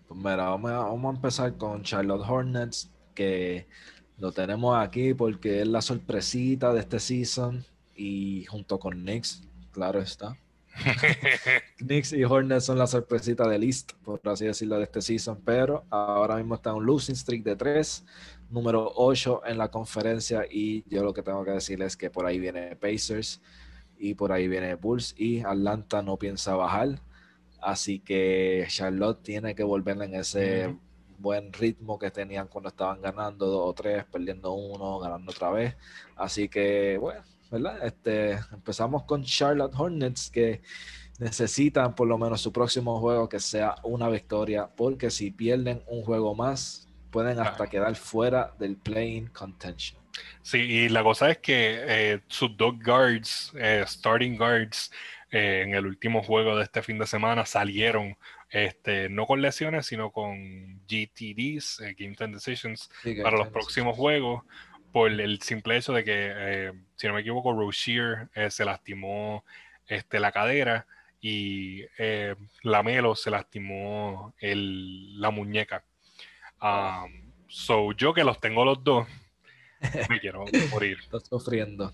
Pues 0.08 0.20
mira, 0.20 0.50
vamos 0.50 0.72
a, 0.72 1.16
empezar 1.16 1.58
con 1.58 1.82
Charlotte 1.82 2.30
Hornets, 2.30 2.92
que 3.16 3.68
lo 4.20 4.32
tenemos 4.32 4.78
aquí 4.78 5.14
porque 5.14 5.62
es 5.62 5.68
la 5.68 5.82
sorpresita 5.82 6.74
de 6.74 6.82
este 6.82 7.00
season 7.00 7.66
y 7.96 8.46
junto 8.46 8.80
con 8.80 8.94
Knicks, 8.94 9.44
claro 9.72 10.00
está. 10.00 10.38
Knicks 11.78 12.14
y 12.14 12.24
Hornets 12.24 12.66
son 12.66 12.78
la 12.78 12.88
sorpresita 12.88 13.48
de 13.48 13.60
list, 13.60 13.94
por 14.04 14.20
así 14.26 14.46
decirlo, 14.46 14.78
de 14.78 14.84
este 14.84 15.02
season, 15.02 15.42
pero 15.46 15.86
ahora 15.90 16.38
mismo 16.38 16.56
está 16.56 16.74
un 16.74 16.86
losing 16.86 17.16
streak 17.16 17.44
de 17.44 17.56
3, 17.56 18.06
número 18.50 18.92
8 18.96 19.44
en 19.46 19.58
la 19.58 19.70
conferencia 19.70 20.46
y 20.50 20.84
yo 20.90 21.04
lo 21.04 21.14
que 21.14 21.22
tengo 21.22 21.44
que 21.46 21.52
decirles 21.52 21.88
es 21.94 21.98
que 21.98 22.10
por 22.10 22.26
ahí 22.26 22.40
viene 22.40 22.76
Pacers 22.76 23.42
y 23.98 24.16
por 24.16 24.32
ahí 24.32 24.48
viene 24.48 24.76
Bulls 24.76 25.16
y 25.18 25.42
Atlanta 25.42 26.02
no 26.02 26.18
piensa 26.18 26.56
bajar. 26.56 27.00
Así 27.62 28.00
que 28.00 28.66
Charlotte 28.68 29.24
tiene 29.24 29.56
que 29.56 29.64
volver 29.64 30.02
en 30.02 30.16
ese 30.16 30.76
buen 31.18 31.54
ritmo 31.54 31.98
que 31.98 32.12
tenían 32.12 32.48
cuando 32.48 32.70
estaban 32.70 33.02
ganando 33.02 33.46
dos 33.46 33.70
o 33.70 33.74
tres, 33.74 34.04
perdiendo 34.12 34.52
uno, 34.54 35.00
ganando 35.00 35.32
otra 35.32 35.50
vez. 35.52 35.76
Así 36.18 36.50
que, 36.50 36.98
bueno, 36.98 37.24
¿verdad? 37.54 37.86
Este, 37.86 38.32
empezamos 38.52 39.04
con 39.04 39.24
Charlotte 39.24 39.74
Hornets 39.78 40.32
que 40.32 40.64
necesitan 41.20 41.94
por 41.94 42.08
lo 42.08 42.18
menos 42.18 42.42
su 42.42 42.52
próximo 42.52 43.00
juego 43.00 43.30
que 43.30 43.40
sea 43.40 43.76
una 43.84 44.10
victoria, 44.10 44.68
porque 44.76 45.12
si 45.12 45.30
pierden 45.30 45.84
un 45.86 46.04
juego 46.04 46.34
más, 46.34 46.90
pueden 47.12 47.40
hasta 47.40 47.68
quedar 47.68 47.96
fuera 47.96 48.56
del 48.58 48.76
playing 48.76 49.28
contention. 49.28 50.02
Sí, 50.42 50.58
y 50.58 50.90
la 50.90 51.04
cosa 51.04 51.30
es 51.30 51.38
que 51.38 51.80
eh, 51.88 52.22
sus 52.28 52.58
dos 52.58 52.74
guards, 52.84 53.54
eh, 53.56 53.84
starting 53.88 54.36
guards, 54.36 54.92
eh, 55.30 55.62
en 55.64 55.76
el 55.76 55.86
último 55.86 56.24
juego 56.24 56.58
de 56.58 56.64
este 56.64 56.82
fin 56.82 56.98
de 56.98 57.06
semana 57.06 57.46
salieron 57.46 58.18
este, 58.50 59.10
no 59.10 59.28
con 59.28 59.44
lesiones, 59.44 59.86
sino 59.86 60.12
con 60.12 60.82
GTDs, 60.88 61.82
Game 61.98 62.16
Time 62.16 62.34
Decisions, 62.34 62.90
para 63.22 63.38
los 63.38 63.50
próximos 63.50 63.96
juegos, 63.96 64.44
por 64.94 65.12
el 65.12 65.42
simple 65.42 65.76
hecho 65.76 65.92
de 65.92 66.04
que, 66.06 66.72
si 66.96 67.08
no 67.08 67.14
me 67.14 67.22
equivoco, 67.22 67.52
Rozier 67.52 68.30
se 68.50 68.64
lastimó 68.64 69.44
este, 69.88 70.22
la 70.22 70.32
cadera 70.32 70.88
y 71.20 71.82
Lamelo 72.62 73.16
se 73.16 73.32
lastimó 73.32 74.34
el, 74.40 75.20
la 75.20 75.32
muñeca. 75.32 75.84
Um, 76.62 77.34
so, 77.48 77.92
yo 77.92 78.14
que 78.14 78.24
los 78.24 78.40
tengo 78.40 78.64
los 78.64 78.82
dos, 78.84 79.08
me 80.10 80.20
quiero 80.20 80.46
morir. 80.72 80.98
Estás 81.02 81.28
sufriendo. 81.28 81.94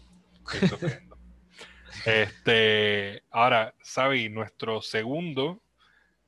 Este, 2.05 3.23
ahora, 3.31 3.73
Sabi, 3.81 4.29
nuestro 4.29 4.81
segundo 4.81 5.61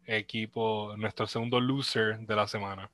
equipo, 0.06 0.96
nuestro 0.98 1.28
segundo 1.28 1.60
loser 1.60 2.20
de 2.20 2.36
la 2.36 2.48
semana. 2.48 2.90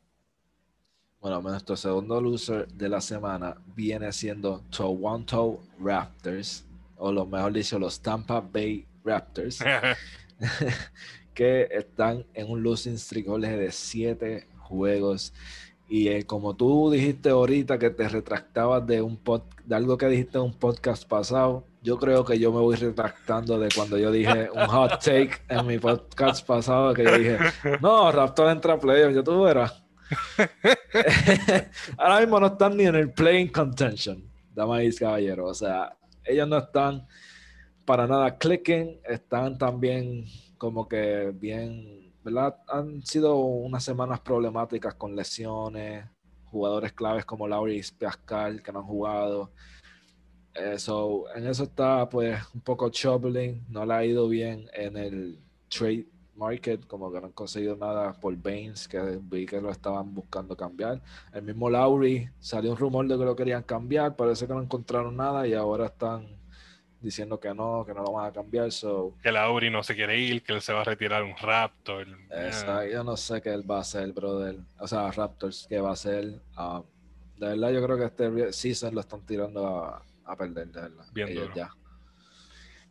Bueno, 1.19 1.41
nuestro 1.41 1.75
segundo 1.75 2.21
loser 2.21 2.67
de 2.67 2.89
la 2.89 3.01
semana 3.01 3.57
viene 3.75 4.11
siendo 4.11 4.61
Toronto 4.69 5.59
Raptors, 5.79 6.65
o 6.97 7.11
lo 7.11 7.25
mejor 7.25 7.53
dicho, 7.53 7.79
los 7.79 7.99
Tampa 7.99 8.39
Bay 8.39 8.85
Raptors, 9.03 9.59
que 11.33 11.67
están 11.71 12.25
en 12.33 12.49
un 12.49 12.61
losing 12.61 12.97
streak 12.97 13.25
de 13.27 13.71
siete 13.71 14.47
juegos 14.57 15.33
y 15.89 16.09
eh, 16.09 16.25
como 16.25 16.55
tú 16.55 16.91
dijiste 16.91 17.29
ahorita 17.29 17.79
que 17.79 17.89
te 17.89 18.09
retractabas 18.09 18.85
de 18.85 19.01
un 19.01 19.15
pod, 19.15 19.43
de 19.63 19.75
algo 19.75 19.97
que 19.97 20.07
dijiste 20.07 20.37
en 20.37 20.43
un 20.43 20.53
podcast 20.53 21.07
pasado, 21.07 21.63
yo 21.81 21.97
creo 21.97 22.25
que 22.25 22.37
yo 22.37 22.51
me 22.51 22.59
voy 22.59 22.75
retractando 22.75 23.57
de 23.57 23.69
cuando 23.73 23.97
yo 23.97 24.11
dije 24.11 24.49
un 24.53 24.67
hot 24.67 24.99
take 25.01 25.31
en 25.47 25.65
mi 25.65 25.79
podcast 25.79 26.45
pasado 26.45 26.93
que 26.93 27.05
yo 27.05 27.17
dije, 27.17 27.37
no, 27.81 28.11
Raptor 28.11 28.49
entra 28.49 28.73
a 28.73 28.79
playoffs, 28.79 29.15
yo 29.15 29.23
tú 29.23 29.43
verás. 29.43 29.86
Ahora 31.97 32.19
mismo 32.19 32.39
no 32.39 32.47
están 32.47 32.77
ni 32.77 32.85
en 32.85 32.95
el 32.95 33.11
playing 33.11 33.49
contention, 33.49 34.23
damas 34.53 34.83
y 34.83 34.95
caballeros. 34.95 35.49
O 35.49 35.53
sea, 35.53 35.97
ellos 36.23 36.47
no 36.47 36.57
están 36.57 37.07
para 37.85 38.07
nada 38.07 38.37
clicking, 38.37 38.99
están 39.05 39.57
también 39.57 40.25
como 40.57 40.87
que 40.87 41.31
bien 41.33 42.07
han 42.67 43.05
sido 43.05 43.37
unas 43.37 43.83
semanas 43.83 44.19
problemáticas 44.19 44.95
con 44.95 45.15
lesiones, 45.15 46.05
jugadores 46.45 46.91
claves 46.93 47.25
como 47.25 47.47
Lauri 47.47 47.81
Pascal 47.97 48.61
que 48.61 48.71
no 48.71 48.79
han 48.79 48.85
jugado. 48.85 49.51
Eso, 50.53 51.25
en 51.35 51.47
eso 51.47 51.63
está 51.63 52.09
pues 52.09 52.41
un 52.53 52.61
poco 52.61 52.91
troubling, 52.91 53.65
no 53.69 53.85
le 53.85 53.93
ha 53.93 54.05
ido 54.05 54.27
bien 54.27 54.69
en 54.73 54.97
el 54.97 55.39
trade 55.69 56.07
market, 56.37 56.85
como 56.87 57.11
que 57.11 57.19
no 57.19 57.27
han 57.27 57.31
conseguido 57.33 57.75
nada 57.75 58.13
por 58.13 58.35
Baines, 58.35 58.87
que 58.87 59.19
vi 59.21 59.45
que 59.45 59.59
lo 59.59 59.71
estaban 59.71 60.13
buscando 60.13 60.55
cambiar. 60.55 61.01
El 61.33 61.43
mismo 61.43 61.69
Lauri 61.69 62.29
salió 62.39 62.71
un 62.71 62.77
rumor 62.77 63.07
de 63.07 63.17
que 63.17 63.25
lo 63.25 63.35
querían 63.35 63.63
cambiar, 63.63 64.15
parece 64.15 64.47
que 64.47 64.53
no 64.53 64.61
encontraron 64.61 65.15
nada 65.15 65.47
y 65.47 65.53
ahora 65.53 65.87
están 65.87 66.37
diciendo 67.01 67.39
que 67.39 67.53
no, 67.53 67.83
que 67.85 67.93
no 67.93 68.03
lo 68.03 68.11
van 68.13 68.27
a 68.27 68.31
cambiar. 68.31 68.71
So. 68.71 69.15
Que 69.21 69.31
Lauri 69.31 69.69
no 69.69 69.83
se 69.83 69.95
quiere 69.95 70.19
ir, 70.19 70.43
que 70.43 70.53
él 70.53 70.61
se 70.61 70.73
va 70.73 70.81
a 70.81 70.83
retirar 70.83 71.23
un 71.23 71.35
Raptor. 71.35 72.07
yo 72.91 73.03
no 73.03 73.17
sé 73.17 73.41
qué 73.41 73.53
él 73.53 73.69
va 73.69 73.77
a 73.77 73.81
hacer, 73.81 74.11
brother. 74.13 74.57
O 74.79 74.87
sea, 74.87 75.11
Raptors, 75.11 75.65
qué 75.69 75.79
va 75.79 75.89
a 75.89 75.93
hacer. 75.93 76.41
Um, 76.57 76.83
de 77.37 77.47
verdad, 77.49 77.71
yo 77.71 77.83
creo 77.83 77.97
que 77.97 78.05
este 78.05 78.53
season 78.53 78.95
lo 78.95 79.01
están 79.01 79.25
tirando 79.25 79.67
a, 79.67 80.03
a 80.25 80.35
perder, 80.35 80.67
de 80.67 80.81
verdad. 80.81 81.05
Bien 81.13 81.29
ya. 81.55 81.71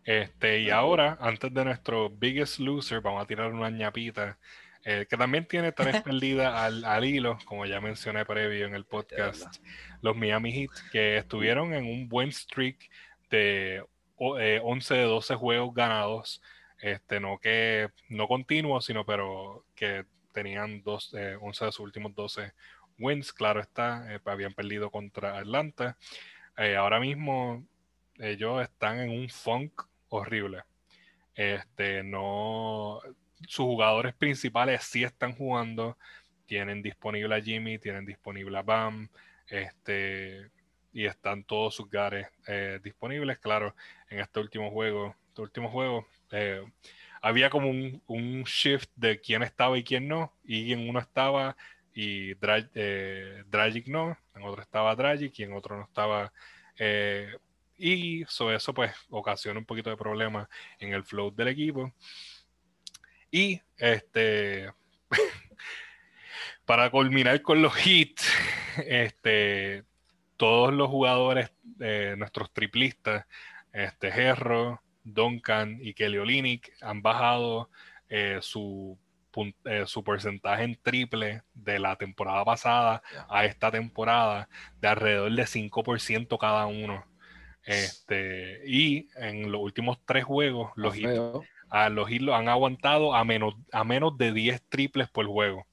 Este, 0.07 0.61
y 0.61 0.71
ahora, 0.71 1.19
antes 1.21 1.53
de 1.53 1.65
nuestro 1.65 2.09
biggest 2.09 2.61
loser, 2.61 3.01
vamos 3.01 3.23
a 3.23 3.27
tirar 3.27 3.53
una 3.53 3.71
ñapita. 3.71 4.39
Eh, 4.85 5.05
que 5.11 5.17
también 5.17 5.47
tiene 5.47 5.73
tres 5.73 6.01
perdidas 6.05 6.55
al, 6.55 6.85
al, 6.85 7.05
hilo, 7.05 7.39
como 7.45 7.67
ya 7.67 7.81
mencioné 7.81 8.25
previo 8.25 8.67
en 8.67 8.75
el 8.77 8.85
podcast, 8.85 9.57
los 10.01 10.17
Miami 10.17 10.53
Heat, 10.53 10.71
que 10.93 11.17
estuvieron 11.17 11.75
en 11.75 11.87
un 11.87 12.09
buen 12.09 12.31
streak 12.31 12.89
de 13.29 13.83
11 14.17 14.95
eh, 14.95 14.99
de 14.99 15.05
12 15.05 15.35
juegos 15.35 15.75
ganados, 15.75 16.41
este, 16.81 17.19
no 17.19 17.39
que 17.39 17.89
no 18.09 18.29
continuos, 18.29 18.85
sino 18.85 19.05
pero 19.05 19.65
que 19.75 20.05
tenían 20.33 20.83
dos, 20.85 21.13
11 21.15 21.19
eh, 21.19 21.67
de 21.67 21.73
sus 21.73 21.81
últimos 21.81 22.15
12 22.15 22.53
wins, 22.99 23.33
claro 23.33 23.61
está, 23.61 24.15
eh, 24.15 24.21
habían 24.25 24.55
perdido 24.55 24.91
contra 24.91 25.37
Atlanta. 25.39 25.97
ahora 26.77 27.01
mismo 27.01 27.67
ellos 28.19 28.63
están 28.63 29.01
en 29.01 29.11
un 29.11 29.29
funk 29.29 29.83
horrible. 30.09 30.63
Este, 31.35 32.03
no, 32.03 33.01
sus 33.47 33.67
jugadores 33.67 34.15
principales 34.15 34.85
sí 34.85 35.05
están 35.05 35.35
jugando, 35.35 35.99
tienen 36.47 36.83
disponible 36.83 37.35
a 37.35 37.41
Jimmy, 37.41 37.79
tienen 37.79 38.07
disponible 38.07 38.57
a 38.59 38.63
Bam, 38.63 39.09
este, 39.49 40.51
y 40.93 41.05
están 41.05 41.45
todos 41.45 41.75
sus 41.75 41.91
gares 41.91 42.29
eh, 42.47 42.81
disponibles. 42.83 43.39
Claro, 43.39 43.75
en 44.09 44.21
este 44.21 44.41
último 44.41 44.71
juego, 44.71 45.15
este 45.29 45.43
último 45.43 45.71
juego, 45.71 46.07
eh, 46.31 46.65
había 47.21 47.51
como 47.51 47.69
un, 47.71 48.45
shift 48.45 48.91
de 48.97 49.21
quién 49.21 49.43
estaba 49.43 49.77
y 49.77 49.85
quién 49.85 50.09
no, 50.09 50.33
y 50.45 50.73
en 50.73 50.89
uno 50.89 50.99
estaba 51.01 51.57
y 51.95 52.33
eh, 52.75 53.43
Dragic 53.49 53.89
no, 53.89 54.17
en 54.35 54.43
otro 54.43 54.63
estaba 54.63 54.95
Dragic 54.95 55.39
y 55.39 55.43
en 55.43 55.53
otro 55.53 55.77
no 55.77 55.85
estaba. 55.85 56.33
Y 57.79 58.25
sobre 58.29 58.57
eso 58.57 58.75
pues 58.75 58.93
ocasiona 59.11 59.59
un 59.59 59.67
poquito 59.67 59.91
de 59.91 59.97
problema 59.97 60.49
en 60.79 60.93
el 60.93 61.05
flow 61.05 61.35
del 61.35 61.49
equipo. 61.49 61.93
Y 63.31 63.61
este 63.77 64.73
para 66.65 66.91
culminar 66.91 67.43
con 67.43 67.63
los 67.63 67.87
hits, 67.87 68.33
este 68.87 69.85
todos 70.37 70.73
los 70.73 70.89
jugadores, 70.89 71.51
eh, 71.81 72.15
nuestros 72.19 72.53
triplistas, 72.53 73.27
este 73.73 74.09
Herro, 74.09 74.83
Duncan 75.03 75.79
y 75.81 75.95
Kelly 75.95 76.19
Olinick 76.19 76.73
han 76.83 77.01
bajado 77.01 77.71
eh, 78.09 78.39
su, 78.43 78.99
eh, 79.65 79.85
su 79.87 80.05
porcentaje 80.05 80.65
en 80.65 80.77
triple 80.83 81.43
de 81.55 81.79
la 81.79 81.97
temporada 81.97 82.45
pasada 82.45 83.03
a 83.29 83.45
esta 83.45 83.71
temporada 83.71 84.49
de 84.81 84.89
alrededor 84.89 85.33
de 85.33 85.47
5% 85.47 86.39
cada 86.39 86.67
uno. 86.67 87.05
Este, 87.67 88.63
y 88.65 89.09
en 89.17 89.51
los 89.51 89.61
últimos 89.61 89.99
tres 90.07 90.25
juegos, 90.25 90.71
los 90.77 90.95
a 91.69 91.89
los 91.89 92.09
han 92.09 92.49
aguantado 92.49 93.15
a 93.15 93.25
menos, 93.25 93.55
a 93.73 93.83
menos 93.83 94.17
de 94.17 94.33
10 94.33 94.63
triples 94.69 95.09
por 95.09 95.27
juego. 95.27 95.67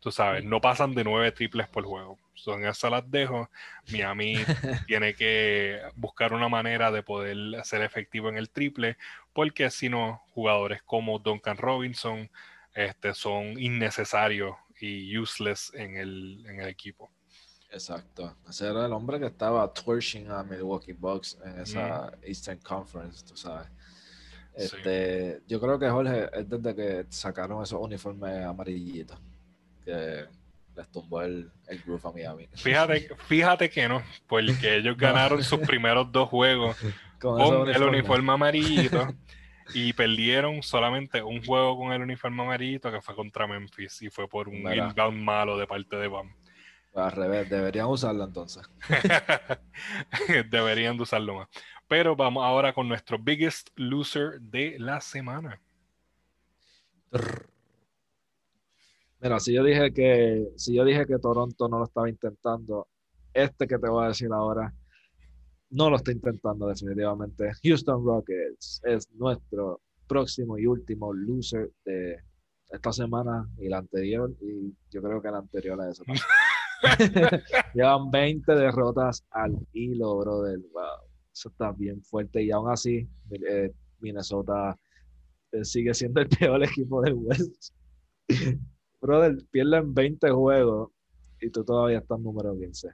tú 0.00 0.10
sabes, 0.10 0.44
no 0.44 0.60
pasan 0.60 0.94
de 0.94 1.04
nueve 1.04 1.30
triples 1.30 1.68
por 1.68 1.84
juego. 1.84 2.18
Son 2.34 2.64
esas 2.64 2.90
las 2.90 3.08
dejo. 3.08 3.48
Miami 3.92 4.34
tiene 4.88 5.14
que 5.14 5.80
buscar 5.94 6.32
una 6.32 6.48
manera 6.48 6.90
de 6.90 7.04
poder 7.04 7.64
ser 7.64 7.82
efectivo 7.82 8.28
en 8.28 8.36
el 8.36 8.50
triple, 8.50 8.96
porque 9.32 9.70
si 9.70 9.88
no, 9.88 10.22
jugadores 10.30 10.82
como 10.82 11.20
Duncan 11.20 11.56
Robinson 11.56 12.28
este, 12.74 13.14
son 13.14 13.60
innecesarios 13.60 14.56
y 14.80 15.16
useless 15.16 15.72
en 15.74 15.96
el, 15.96 16.44
en 16.48 16.60
el 16.60 16.68
equipo. 16.68 17.12
Exacto. 17.72 18.36
Ese 18.48 18.68
era 18.68 18.84
el 18.86 18.92
hombre 18.92 19.18
que 19.18 19.26
estaba 19.26 19.66
torching 19.72 20.30
a 20.30 20.42
Milwaukee 20.42 20.92
Bucks 20.92 21.38
en 21.44 21.60
esa 21.60 22.12
Eastern 22.22 22.58
Conference, 22.58 23.24
tú 23.24 23.36
sabes. 23.36 23.66
Este, 24.54 25.40
Yo 25.48 25.58
creo 25.58 25.78
que 25.78 25.88
Jorge 25.88 26.28
es 26.34 26.48
desde 26.48 26.74
que 26.74 27.06
sacaron 27.08 27.62
esos 27.62 27.80
uniformes 27.80 28.44
amarillitos 28.44 29.18
que 29.84 30.26
les 30.76 30.88
tumbó 30.90 31.22
el, 31.22 31.50
el 31.66 31.82
groove 31.82 32.06
a 32.06 32.12
Miami. 32.12 32.48
Fíjate, 32.54 33.08
fíjate 33.26 33.70
que 33.70 33.88
no, 33.88 34.02
porque 34.26 34.76
ellos 34.76 34.96
ganaron 34.96 35.42
sus 35.42 35.60
primeros 35.60 36.12
dos 36.12 36.28
juegos 36.28 36.76
con, 37.18 37.68
el 37.68 37.82
uniforme 37.82 38.32
amarillito 38.32 39.14
y 39.74 39.94
perdieron 39.94 40.62
solamente 40.62 41.22
un 41.22 41.42
juego 41.42 41.78
con 41.78 41.92
el 41.92 42.02
uniforme 42.02 42.42
amarillito 42.42 42.92
que 42.92 43.00
fue 43.00 43.14
contra 43.14 43.46
Memphis 43.46 44.02
y 44.02 44.10
fue 44.10 44.28
por 44.28 44.48
un 44.48 44.56
inbound 44.56 45.18
malo 45.22 45.56
de 45.56 45.66
parte 45.66 45.96
de 45.96 46.08
Bam. 46.08 46.34
Al 46.94 47.12
revés, 47.12 47.48
deberían 47.48 47.86
usarlo 47.86 48.24
entonces. 48.24 48.68
deberían 50.50 50.96
de 50.96 51.02
usarlo 51.02 51.36
más. 51.36 51.48
Pero 51.88 52.14
vamos 52.16 52.44
ahora 52.44 52.74
con 52.74 52.88
nuestro 52.88 53.18
biggest 53.18 53.70
loser 53.76 54.40
de 54.40 54.78
la 54.78 55.00
semana. 55.00 55.60
Mira, 59.20 59.40
si 59.40 59.54
yo 59.54 59.62
dije 59.62 59.92
que 59.92 60.48
si 60.56 60.74
yo 60.74 60.84
dije 60.84 61.06
que 61.06 61.18
Toronto 61.18 61.68
no 61.68 61.78
lo 61.78 61.84
estaba 61.84 62.08
intentando, 62.08 62.88
este 63.32 63.66
que 63.66 63.78
te 63.78 63.88
voy 63.88 64.04
a 64.04 64.08
decir 64.08 64.28
ahora 64.32 64.74
no 65.70 65.88
lo 65.88 65.96
está 65.96 66.12
intentando 66.12 66.66
definitivamente. 66.66 67.52
Houston 67.62 68.04
Rockets 68.04 68.80
es 68.84 69.10
nuestro 69.12 69.80
próximo 70.06 70.58
y 70.58 70.66
último 70.66 71.12
loser 71.14 71.70
de 71.84 72.18
esta 72.68 72.92
semana 72.92 73.48
y 73.58 73.68
la 73.68 73.78
anterior 73.78 74.30
y 74.40 74.74
yo 74.90 75.02
creo 75.02 75.22
que 75.22 75.30
la 75.30 75.38
anterior 75.38 75.80
a 75.80 75.90
eso. 75.90 76.04
Llevan 77.74 78.10
20 78.10 78.54
derrotas 78.54 79.24
al 79.30 79.56
hilo, 79.72 80.18
brother. 80.18 80.58
Wow, 80.72 81.08
eso 81.32 81.48
está 81.48 81.72
bien 81.72 82.02
fuerte. 82.02 82.42
Y 82.42 82.50
aún 82.50 82.70
así, 82.70 83.08
eh, 83.30 83.72
Minnesota 84.00 84.76
eh, 85.52 85.64
sigue 85.64 85.94
siendo 85.94 86.20
el 86.20 86.28
peor 86.28 86.62
equipo 86.64 87.02
del 87.02 87.14
West. 87.14 87.74
brother, 89.00 89.36
pierden 89.50 89.94
20 89.94 90.30
juegos 90.30 90.90
y 91.40 91.50
tú 91.50 91.64
todavía 91.64 91.98
estás 91.98 92.20
número 92.20 92.56
15. 92.56 92.88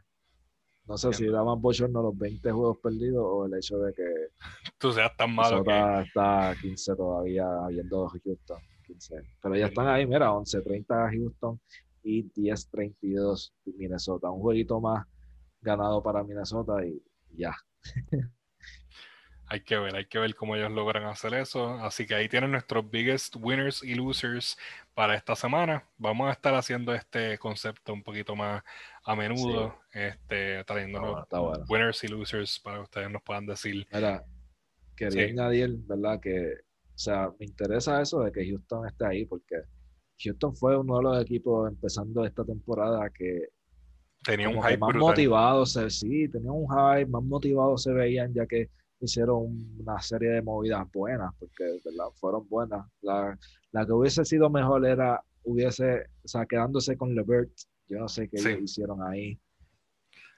No 0.87 0.97
sé 0.97 1.13
si 1.13 1.27
da 1.27 1.45
más 1.45 1.61
bochorno 1.61 2.03
los 2.03 2.17
20 2.17 2.51
juegos 2.51 2.79
perdidos 2.79 3.23
o 3.23 3.45
el 3.45 3.55
hecho 3.55 3.79
de 3.79 3.93
que 3.93 4.05
tú 4.79 4.91
seas 4.93 5.15
tan 5.17 5.35
malo. 5.35 5.63
Minnesota 5.63 6.03
está 6.03 6.55
15 6.61 6.97
todavía 6.97 7.47
habiendo 7.65 8.09
Houston. 8.09 8.59
15. 8.87 9.17
Pero 9.43 9.55
ya 9.55 9.67
están 9.67 9.87
ahí, 9.87 10.07
mira, 10.07 10.31
11-30 10.31 11.11
Houston 11.13 11.61
y 12.03 12.31
10-32 12.33 13.53
Minnesota. 13.77 14.31
Un 14.31 14.41
jueguito 14.41 14.81
más 14.81 15.07
ganado 15.61 16.03
para 16.03 16.23
Minnesota 16.23 16.85
y 16.85 17.03
ya. 17.37 17.55
hay 19.47 19.63
que 19.63 19.79
ver, 19.79 19.97
hay 19.97 20.05
que 20.07 20.19
ver 20.19 20.35
cómo 20.35 20.57
ellos 20.57 20.71
logran 20.71 21.05
hacer 21.05 21.35
eso. 21.35 21.71
Así 21.81 22.07
que 22.07 22.15
ahí 22.15 22.29
tienen 22.29 22.51
nuestros 22.51 22.89
biggest 22.91 23.37
winners 23.37 23.83
y 23.83 23.95
losers 23.95 24.59
para 24.95 25.15
esta 25.15 25.35
semana. 25.35 25.85
Vamos 25.97 26.29
a 26.29 26.33
estar 26.33 26.55
haciendo 26.55 26.95
este 26.95 27.39
concepto 27.39 27.93
un 27.93 28.03
poquito 28.03 28.37
más 28.37 28.63
a 29.05 29.17
menudo, 29.17 29.75
este, 29.93 30.65
trayendo 30.65 31.27
winners 31.69 32.05
y 32.05 32.09
losers 32.09 32.61
para 32.61 32.77
que 32.77 32.83
ustedes 32.83 33.11
nos 33.11 33.23
puedan 33.23 33.47
decir. 33.47 33.87
Mira, 33.93 34.25
quería 34.95 35.27
añadir, 35.27 35.77
¿verdad? 35.87 36.21
Que, 36.21 36.53
o 36.95 36.99
sea, 36.99 37.31
me 37.39 37.47
interesa 37.47 38.03
eso 38.03 38.21
de 38.21 38.33
que 38.33 38.47
Houston 38.47 38.87
esté 38.87 39.07
ahí 39.07 39.25
porque 39.25 39.57
Houston 40.19 40.55
fue 40.57 40.77
uno 40.77 40.99
de 40.99 41.03
los 41.03 41.23
equipos 41.23 41.69
empezando 41.69 42.25
esta 42.25 42.45
temporada 42.45 43.09
que 43.11 43.49
tenía 44.25 44.49
un 44.49 44.63
hype 44.63 44.79
más 44.79 44.95
motivado 44.97 45.65
se, 45.65 45.89
sí, 45.91 46.29
tenía 46.29 46.53
un 46.53 46.67
hype, 46.69 47.07
más 47.07 47.23
motivado 47.23 47.79
se 47.79 47.93
veían 47.93 48.33
ya 48.35 48.47
que 48.47 48.71
hicieron 49.01 49.47
una 49.79 50.01
serie 50.01 50.31
de 50.31 50.43
movidas 50.43 50.87
buenas, 50.93 51.33
porque 51.39 51.65
fueron 52.15 52.49
buenas. 52.49 52.87
La, 53.01 53.39
la, 53.73 53.87
que 53.87 53.93
hubiese 53.93 54.25
sido 54.25 54.51
mejor 54.51 54.85
era, 54.87 55.23
hubiese, 55.45 56.07
o 56.25 56.29
sea, 56.29 56.47
quedándose 56.47 56.97
con 56.97 57.15
Levert, 57.15 57.51
yo 57.89 57.99
no 57.99 58.09
sé 58.09 58.29
qué 58.29 58.39
ellos 58.39 58.63
hicieron 58.63 59.03
ahí. 59.03 59.39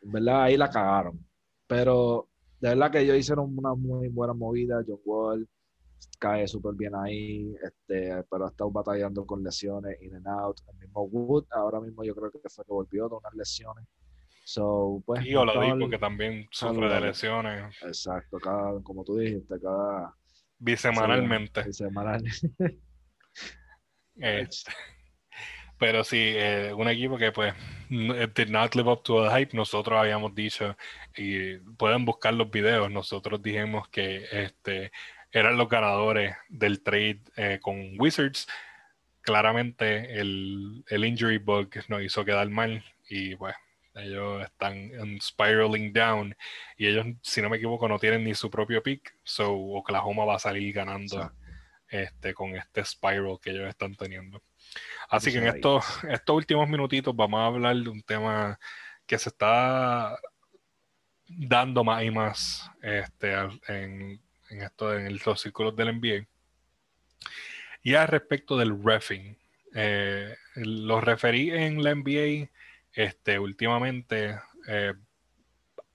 En 0.02 0.12
verdad, 0.12 0.42
ahí 0.44 0.56
la 0.56 0.70
cagaron. 0.70 1.26
Pero 1.66 2.28
de 2.60 2.70
verdad 2.70 2.90
que 2.90 3.00
ellos 3.00 3.16
hicieron 3.16 3.56
una 3.56 3.74
muy 3.74 4.08
buena 4.08 4.34
movida. 4.34 4.82
John 4.86 5.00
Wall, 5.04 5.48
cae 6.18 6.46
súper 6.46 6.74
bien 6.74 6.94
ahí, 6.94 7.54
este, 7.62 8.22
pero 8.30 8.46
ha 8.46 8.50
estado 8.50 8.70
batallando 8.70 9.24
con 9.26 9.42
lesiones 9.42 10.00
in 10.02 10.14
and 10.16 10.28
out. 10.28 10.60
El 10.68 10.78
mismo 10.78 11.02
Wood, 11.02 11.46
ahora 11.50 11.80
mismo 11.80 12.04
yo 12.04 12.14
creo 12.14 12.30
que 12.30 12.48
fue 12.48 12.64
que 12.64 12.72
volvió 12.72 13.08
de 13.08 13.16
unas 13.16 13.34
lesiones. 13.34 13.86
So, 14.44 15.02
pues, 15.06 15.24
y 15.24 15.34
Oladipo, 15.34 15.88
que 15.88 15.98
también 15.98 16.48
sufre 16.50 16.88
de 16.88 17.00
lesiones. 17.00 17.74
Exacto, 17.82 18.38
cada, 18.38 18.82
como 18.82 19.04
tú 19.04 19.16
dijiste, 19.16 19.60
cada... 19.60 20.14
Bisemanalmente. 20.58 21.62
Bisemanalmente. 21.64 22.50
Este, 24.22 24.70
pero 25.80 26.04
sí, 26.04 26.34
eh, 26.36 26.74
un 26.74 26.88
equipo 26.88 27.16
que 27.16 27.32
pues 27.32 27.54
did 27.88 28.48
not 28.50 28.74
live 28.74 28.90
up 28.90 29.02
to 29.02 29.24
the 29.24 29.30
hype. 29.30 29.56
Nosotros 29.56 29.98
habíamos 29.98 30.34
dicho, 30.34 30.76
y 31.16 31.56
pueden 31.78 32.04
buscar 32.04 32.34
los 32.34 32.50
videos, 32.50 32.90
nosotros 32.90 33.40
dijimos 33.40 33.88
que 33.88 34.26
este 34.30 34.92
eran 35.32 35.56
los 35.56 35.68
ganadores 35.68 36.36
del 36.48 36.82
trade 36.82 37.20
eh, 37.36 37.58
con 37.60 37.98
Wizards. 37.98 38.46
Claramente 39.22 40.18
el, 40.18 40.84
el, 40.88 41.04
injury 41.04 41.38
bug 41.38 41.70
nos 41.88 42.02
hizo 42.02 42.24
quedar 42.24 42.48
mal 42.48 42.82
y 43.08 43.36
pues 43.36 43.54
ellos 43.94 44.42
están 44.42 44.90
spiraling 45.20 45.92
down 45.92 46.34
y 46.76 46.86
ellos, 46.86 47.06
si 47.22 47.42
no 47.42 47.50
me 47.50 47.56
equivoco, 47.56 47.88
no 47.88 47.98
tienen 47.98 48.24
ni 48.24 48.34
su 48.34 48.50
propio 48.50 48.82
pick, 48.82 49.14
so 49.24 49.52
Oklahoma 49.52 50.24
va 50.24 50.36
a 50.36 50.38
salir 50.38 50.72
ganando 50.72 51.32
este, 51.88 52.32
con 52.32 52.56
este 52.56 52.84
spiral 52.84 53.38
que 53.42 53.50
ellos 53.50 53.68
están 53.68 53.94
teniendo. 53.96 54.42
Así 55.08 55.32
que 55.32 55.38
en 55.38 55.48
estos, 55.48 55.84
estos 56.08 56.36
últimos 56.36 56.68
minutitos 56.68 57.14
vamos 57.14 57.40
a 57.40 57.46
hablar 57.46 57.76
de 57.76 57.88
un 57.88 58.02
tema 58.02 58.58
que 59.06 59.18
se 59.18 59.28
está 59.28 60.16
dando 61.26 61.82
más 61.84 62.04
y 62.04 62.10
más 62.10 62.70
este, 62.80 63.34
en, 63.68 64.20
en 64.50 64.62
esto 64.62 64.94
en 64.94 65.18
los 65.24 65.40
círculos 65.40 65.74
del 65.76 65.98
NBA. 65.98 66.26
Y 67.82 67.94
al 67.94 68.08
respecto 68.08 68.56
del 68.58 68.82
refing, 68.82 69.36
eh, 69.74 70.36
los 70.56 71.02
referí 71.02 71.50
en 71.50 71.82
la 71.82 71.94
NBA 71.94 72.50
este, 72.92 73.38
últimamente 73.38 74.38
eh, 74.66 74.94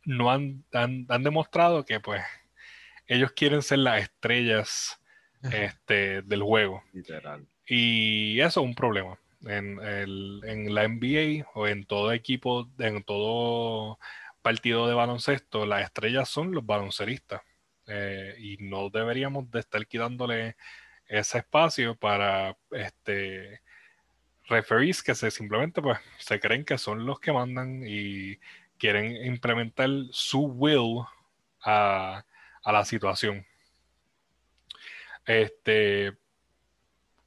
no 0.05 0.31
han, 0.31 0.63
han, 0.71 1.23
demostrado 1.23 1.83
que 1.83 1.99
pues 1.99 2.23
ellos 3.07 3.31
quieren 3.33 3.61
ser 3.61 3.79
las 3.79 4.01
estrellas 4.01 4.99
este, 5.51 6.21
del 6.21 6.41
juego. 6.41 6.83
Literal. 6.93 7.45
Y 7.67 8.39
eso 8.39 8.61
es 8.61 8.65
un 8.65 8.75
problema. 8.75 9.17
En, 9.45 9.79
el, 9.79 10.41
en, 10.45 10.73
la 10.73 10.87
NBA 10.87 11.47
o 11.53 11.67
en 11.67 11.85
todo 11.85 12.11
equipo, 12.11 12.67
en 12.79 13.03
todo 13.03 13.99
partido 14.41 14.87
de 14.87 14.95
baloncesto, 14.95 15.65
las 15.65 15.83
estrellas 15.83 16.29
son 16.29 16.51
los 16.51 16.65
balonceristas. 16.65 17.41
Eh, 17.87 18.35
y 18.39 18.57
no 18.59 18.89
deberíamos 18.89 19.49
de 19.51 19.59
estar 19.59 19.85
quitándole 19.85 20.55
ese 21.07 21.39
espacio 21.39 21.95
para 21.95 22.57
este 22.71 23.61
referees 24.47 25.01
que 25.01 25.15
se 25.15 25.31
simplemente 25.31 25.81
pues 25.81 25.99
se 26.19 26.39
creen 26.39 26.65
que 26.65 26.77
son 26.77 27.05
los 27.05 27.19
que 27.19 27.31
mandan 27.31 27.83
y 27.85 28.37
quieren 28.77 29.15
implementar 29.25 29.89
su 30.11 30.45
will 30.45 31.05
a, 31.63 32.23
la 32.65 32.85
situación. 32.85 33.45
Este, 35.25 36.13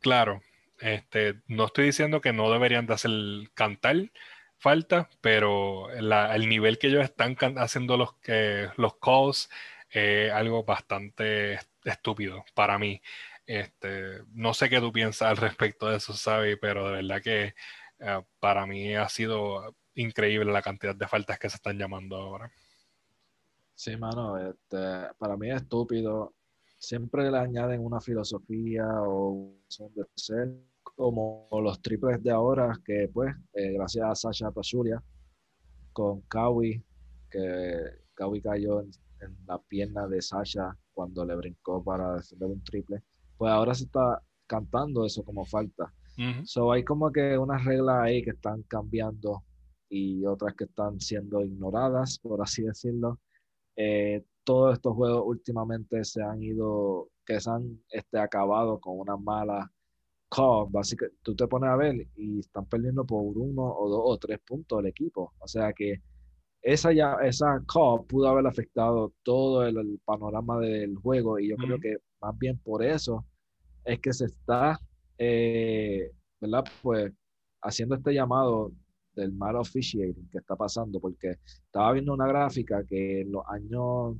claro, 0.01 0.43
este, 0.81 1.41
no 1.47 1.67
estoy 1.67 1.87
diciendo 1.87 2.21
que 2.21 2.33
no 2.33 2.51
deberían 2.51 2.87
de 2.87 2.95
hacer 2.95 3.11
cantar 3.55 4.11
falta, 4.59 5.09
pero 5.21 5.91
el 5.91 6.49
nivel 6.49 6.79
que 6.79 6.89
ellos 6.89 7.05
están 7.05 7.37
haciendo 7.59 7.97
los, 7.97 8.15
que 8.17 8.69
los 8.77 8.97
calls 8.97 9.49
es 9.91 10.33
algo 10.33 10.65
bastante 10.65 11.59
estúpido 11.85 12.45
para 12.55 12.79
mí. 12.79 13.01
Este, 13.47 14.23
no 14.35 14.53
sé 14.53 14.69
qué 14.69 14.81
tú 14.81 14.93
piensas 14.93 15.29
al 15.29 15.37
respecto 15.39 15.89
de 15.89 15.97
eso, 15.97 16.13
Sabi, 16.13 16.57
pero 16.57 16.87
de 16.89 17.03
verdad 17.03 17.23
que 17.23 17.55
eh, 17.99 18.23
para 18.39 18.67
mí 18.67 18.95
ha 18.95 19.09
sido 19.09 19.75
increíble 19.95 20.53
la 20.53 20.63
cantidad 20.63 20.95
de 20.95 21.09
faltas 21.09 21.39
que 21.39 21.49
se 21.49 21.57
están 21.57 21.79
llamando 21.79 22.17
ahora. 22.17 22.51
Sí, 23.75 23.97
mano, 23.97 24.37
este, 24.37 25.15
para 25.19 25.37
mí 25.37 25.51
es 25.51 25.63
estúpido. 25.63 26.35
Siempre 26.79 27.31
le 27.31 27.39
añaden 27.39 27.85
una 27.85 28.01
filosofía 28.01 28.87
o 29.03 29.31
un 29.31 29.95
de 29.95 30.05
ser 30.15 30.49
como 30.83 31.49
los 31.63 31.81
triples 31.81 32.23
de 32.23 32.31
ahora, 32.31 32.79
que 32.85 33.09
pues, 33.13 33.35
eh, 33.55 33.73
gracias 33.73 34.05
a 34.05 34.15
Sasha 34.15 34.51
Pachulia, 34.51 35.03
con 35.93 36.21
Kawi, 36.23 36.83
que 37.31 37.77
Kawi 38.15 38.43
cayó 38.43 38.81
en, 38.81 38.91
la 39.47 39.59
pierna 39.59 40.07
de 40.07 40.23
Sasha 40.23 40.77
cuando 40.93 41.25
le 41.25 41.37
brincó 41.37 41.83
para 41.83 42.17
defender 42.17 42.49
un 42.49 42.63
triple, 42.63 43.03
pues 43.37 43.51
ahora 43.51 43.75
se 43.75 43.85
está 43.85 44.23
cantando 44.47 45.05
eso 45.05 45.23
como 45.23 45.45
falta. 45.45 45.93
So 46.45 46.73
hay 46.73 46.83
como 46.83 47.13
que 47.13 47.39
unas 47.39 47.65
reglas 47.65 48.03
ahí 48.03 48.25
que 48.25 48.31
están 48.31 48.65
cambiando 48.65 49.45
y 49.89 50.25
otras 50.27 50.55
que 50.55 50.65
están 50.65 51.01
siendo 51.01 51.45
ignoradas, 51.45 52.19
por 52.19 52.43
así 52.43 52.63
decirlo. 52.63 53.21
Eh, 53.77 54.25
todos 54.43 54.75
estos 54.75 54.95
juegos 54.95 55.23
últimamente 55.27 56.05
se 56.05 56.23
han 56.23 56.43
ido, 56.43 57.11
que 57.25 57.41
se 57.41 57.51
han 57.51 57.81
este, 57.91 58.19
acabado 58.19 58.81
con 58.81 58.99
una 58.99 59.17
mala 59.17 59.71
call. 60.29 60.67
Básicamente, 60.71 61.19
tú 61.23 61.37
te 61.37 61.47
pones 61.47 61.71
a 61.71 61.77
ver 61.77 62.09
y 62.17 62.41
están 62.41 62.67
perdiendo 62.67 63.05
por 63.05 63.23
uno 63.39 63.63
o 63.63 63.89
dos 63.89 64.03
o 64.05 64.19
tres 64.19 64.41
puntos 64.41 64.81
el 64.81 64.87
equipo. 64.87 65.35
O 65.39 65.47
sea 65.47 65.73
que 65.73 66.03
esa, 66.63 66.93
ya, 66.93 67.17
esa 67.23 67.63
call 67.73 68.05
pudo 68.07 68.29
haber 68.29 68.47
afectado 68.47 69.13
todo 69.23 69.67
el, 69.67 70.01
panorama 70.05 70.59
del 70.61 70.97
juego 70.97 71.39
y 71.39 71.49
yo 71.49 71.57
creo 71.57 71.79
que 71.79 71.97
más 72.21 72.37
bien 72.39 72.59
por 72.59 72.85
eso 72.85 73.25
es 73.85 74.01
que 74.01 74.13
se 74.13 74.27
está, 74.27 74.79
eh, 75.19 76.11
¿verdad? 76.41 76.65
Pues 76.83 77.13
haciendo 77.63 77.95
este 77.97 78.13
llamado 78.13 78.73
del 79.15 79.33
mal 79.33 79.57
officiating 79.57 80.29
que 80.31 80.39
está 80.39 80.55
pasando, 80.57 81.01
porque 81.01 81.39
estaba 81.47 81.93
viendo 81.93 82.13
una 82.15 82.29
gráfica 82.29 82.85
que 82.85 83.23
en 83.23 83.33
los 83.33 83.43
años 83.49 84.17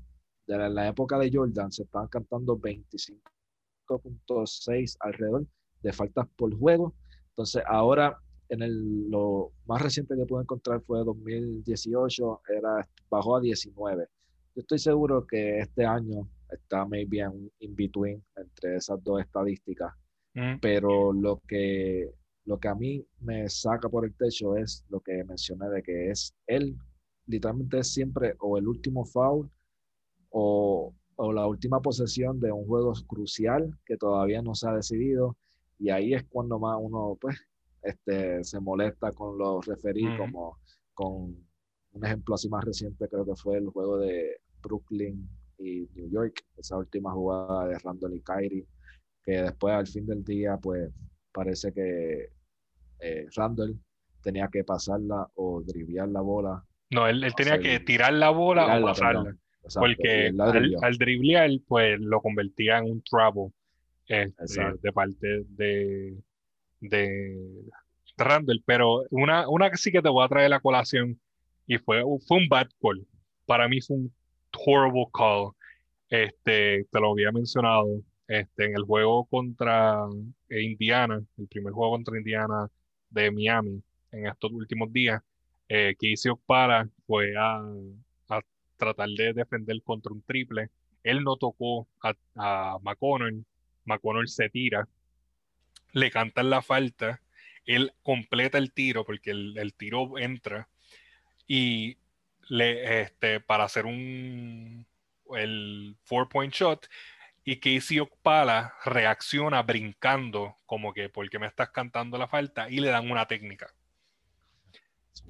de 0.47 0.71
la, 0.71 0.89
época 0.89 1.19
de 1.19 1.31
Jordan 1.33 1.71
se 1.71 1.85
estaban 1.85 2.09
cantando 2.09 2.59
25.6 2.59 4.97
alrededor 5.01 5.47
de 5.83 5.93
faltas 5.93 6.27
por 6.37 6.59
juego. 6.59 6.95
Entonces 7.31 7.63
ahora 7.67 8.19
en 8.49 8.63
el, 8.63 9.11
lo 9.11 9.53
más 9.67 9.83
reciente 9.83 10.17
que 10.17 10.27
pude 10.27 10.43
encontrar 10.43 10.81
fue 10.83 11.05
2018, 11.05 12.43
era, 12.57 12.89
bajó 13.11 13.37
a 13.37 13.41
19. 13.41 14.07
Yo 14.55 14.61
estoy 14.61 14.79
seguro 14.79 15.27
que 15.27 15.59
este 15.61 15.85
año 15.85 16.29
está 16.51 16.85
maybe 16.87 17.21
en 17.21 17.51
in 17.61 17.77
between 17.77 18.23
entre 18.37 18.77
esas 18.77 19.03
dos 19.05 19.21
estadísticas. 19.21 19.93
Mm. 20.35 20.59
Pero 20.61 21.13
lo 21.13 21.43
que, 21.47 22.11
lo 22.45 22.59
que 22.59 22.69
a 22.69 22.75
mí 22.75 23.05
me 23.21 23.49
saca 23.49 23.89
por 23.89 24.05
el 24.05 24.15
techo 24.15 24.57
es 24.57 24.85
lo 24.89 25.01
que 25.01 25.25
mencioné 25.25 25.69
de 25.69 25.83
que 25.83 26.11
es 26.11 26.35
él, 26.47 26.77
literalmente 27.27 27.79
es 27.79 27.93
siempre 27.93 28.35
o 28.41 28.57
el 28.57 28.67
último 28.67 29.05
foul 29.05 29.51
o, 30.31 30.95
o 31.17 31.33
la 31.33 31.47
última 31.47 31.81
posesión 31.81 32.41
de 32.41 32.51
un 32.51 32.67
juego 32.67 32.93
crucial 33.07 33.79
que 33.85 33.97
todavía 33.97 34.41
no 34.41 34.55
se 34.55 34.69
ha 34.69 34.73
decidido. 34.73 35.37
Y 35.79 35.91
ahí 35.91 36.15
es 36.15 36.25
cuando 36.25 36.59
más 36.59 36.77
uno 36.81 37.17
pues, 37.21 37.37
este, 37.89 38.45
se 38.45 38.61
molesta 38.61 39.13
con 39.13 39.39
los 39.39 39.67
referidos, 39.67 40.19
como 40.19 40.59
con 40.95 41.37
un 41.93 42.05
ejemplo 42.05 42.35
así 42.35 42.49
más 42.49 42.65
reciente, 42.65 43.09
creo 43.09 43.25
que 43.25 43.37
fue 43.37 43.59
el 43.59 43.69
juego 43.69 43.99
de 43.99 44.41
Brooklyn 44.63 45.29
y 45.59 45.89
New 45.95 46.11
York, 46.11 46.45
esa 46.57 46.77
última 46.77 47.13
jugada 47.13 47.69
de 47.69 47.79
Randall 47.79 48.15
y 48.15 48.23
Kyrie, 48.23 48.67
que 49.23 49.43
después 49.43 49.75
al 49.75 49.87
fin 49.87 50.07
del 50.07 50.25
día, 50.25 50.57
pues 50.57 50.91
parece 51.33 51.73
que 51.73 52.29
eh, 53.01 53.27
Randall 53.37 53.79
tenía 54.23 54.49
que 54.49 54.65
pasarla 54.65 55.29
o 55.35 55.63
driblear 55.63 56.09
la 56.09 56.21
bola. 56.21 56.65
No, 56.91 57.07
él, 57.07 57.25
tenía 57.37 57.59
que 57.59 57.81
tirar 57.81 58.13
la 58.13 58.31
bola 58.31 58.79
o 58.79 58.83
pasarla. 58.83 59.37
porque 59.75 60.29
al, 60.39 60.77
al, 60.83 60.99
driblear, 60.99 61.51
pues 61.67 62.01
lo 62.01 62.21
convertía 62.21 62.79
en 62.79 62.91
un 62.91 63.03
trouble 63.03 63.53
este, 64.07 64.63
de 64.81 64.93
parte 64.93 65.45
de, 65.49 66.17
de 66.81 67.65
Randall. 68.17 68.63
Pero 68.67 69.05
una, 69.11 69.49
una 69.49 69.71
que 69.71 69.77
sí 69.77 69.93
que 69.93 70.03
te 70.03 70.09
voy 70.09 70.25
a 70.25 70.29
traer 70.29 70.51
la 70.51 70.61
colación 70.61 71.21
y 71.67 71.79
fue, 71.79 72.03
fue 72.27 72.39
un 72.39 72.49
bad 72.49 72.69
call. 72.81 73.07
Para 73.47 73.69
mí 73.69 73.81
fue 73.81 73.97
un 73.97 74.15
horrible 74.67 75.07
call. 75.13 75.53
Este, 76.11 76.85
te 76.91 77.01
lo 77.01 77.13
había 77.13 77.33
mencionado. 77.33 78.03
Este, 78.27 78.67
en 78.67 78.77
el 78.77 78.85
juego 78.85 79.25
contra 79.27 80.07
Indiana, 80.51 81.23
el 81.39 81.49
primer 81.49 81.73
juego 81.73 81.93
contra 81.93 82.19
Indiana 82.19 82.69
de 83.11 83.31
Miami 83.31 83.83
en 84.13 84.27
estos 84.27 84.53
últimos 84.53 84.93
días, 84.93 85.23
eh, 85.69 85.95
que 85.99 86.11
hizo 86.13 86.37
para 86.37 86.89
fue 87.07 87.35
a, 87.39 87.63
tratar 88.77 89.09
de 89.09 89.33
defender 89.33 89.83
contra 89.83 90.13
un 90.13 90.23
triple. 90.23 90.71
Él 91.03 91.25
no 91.25 91.37
tocó 91.37 91.89
a, 92.03 92.15
a 92.37 92.79
McConnell, 92.83 93.45
McConnell 93.85 94.29
se 94.29 94.49
tira, 94.51 94.87
le 95.93 96.11
cantan 96.11 96.51
la 96.51 96.63
falta, 96.63 97.21
él 97.65 97.93
completa 98.03 98.59
el 98.59 98.73
tiro 98.73 99.05
porque 99.05 99.31
el, 99.31 99.57
el 99.59 99.75
tiro 99.75 100.19
entra 100.19 100.69
y 101.47 101.99
le, 102.49 103.03
este, 103.03 103.41
para 103.41 103.65
hacer 103.65 103.87
un 103.87 104.87
el 105.37 105.97
four 106.05 106.29
point 106.29 106.55
shot 106.55 106.89
y 107.45 107.57
Casey 107.57 107.99
Okpala 107.99 108.75
reacciona 108.85 109.63
brincando 109.63 110.57
como 110.67 110.93
que 110.93 111.09
porque 111.09 111.39
me 111.39 111.47
estás 111.47 111.71
cantando 111.71 112.19
la 112.19 112.29
falta 112.29 112.69
y 112.69 112.81
le 112.81 112.89
dan 112.89 113.11
una 113.11 113.27
técnica. 113.27 113.73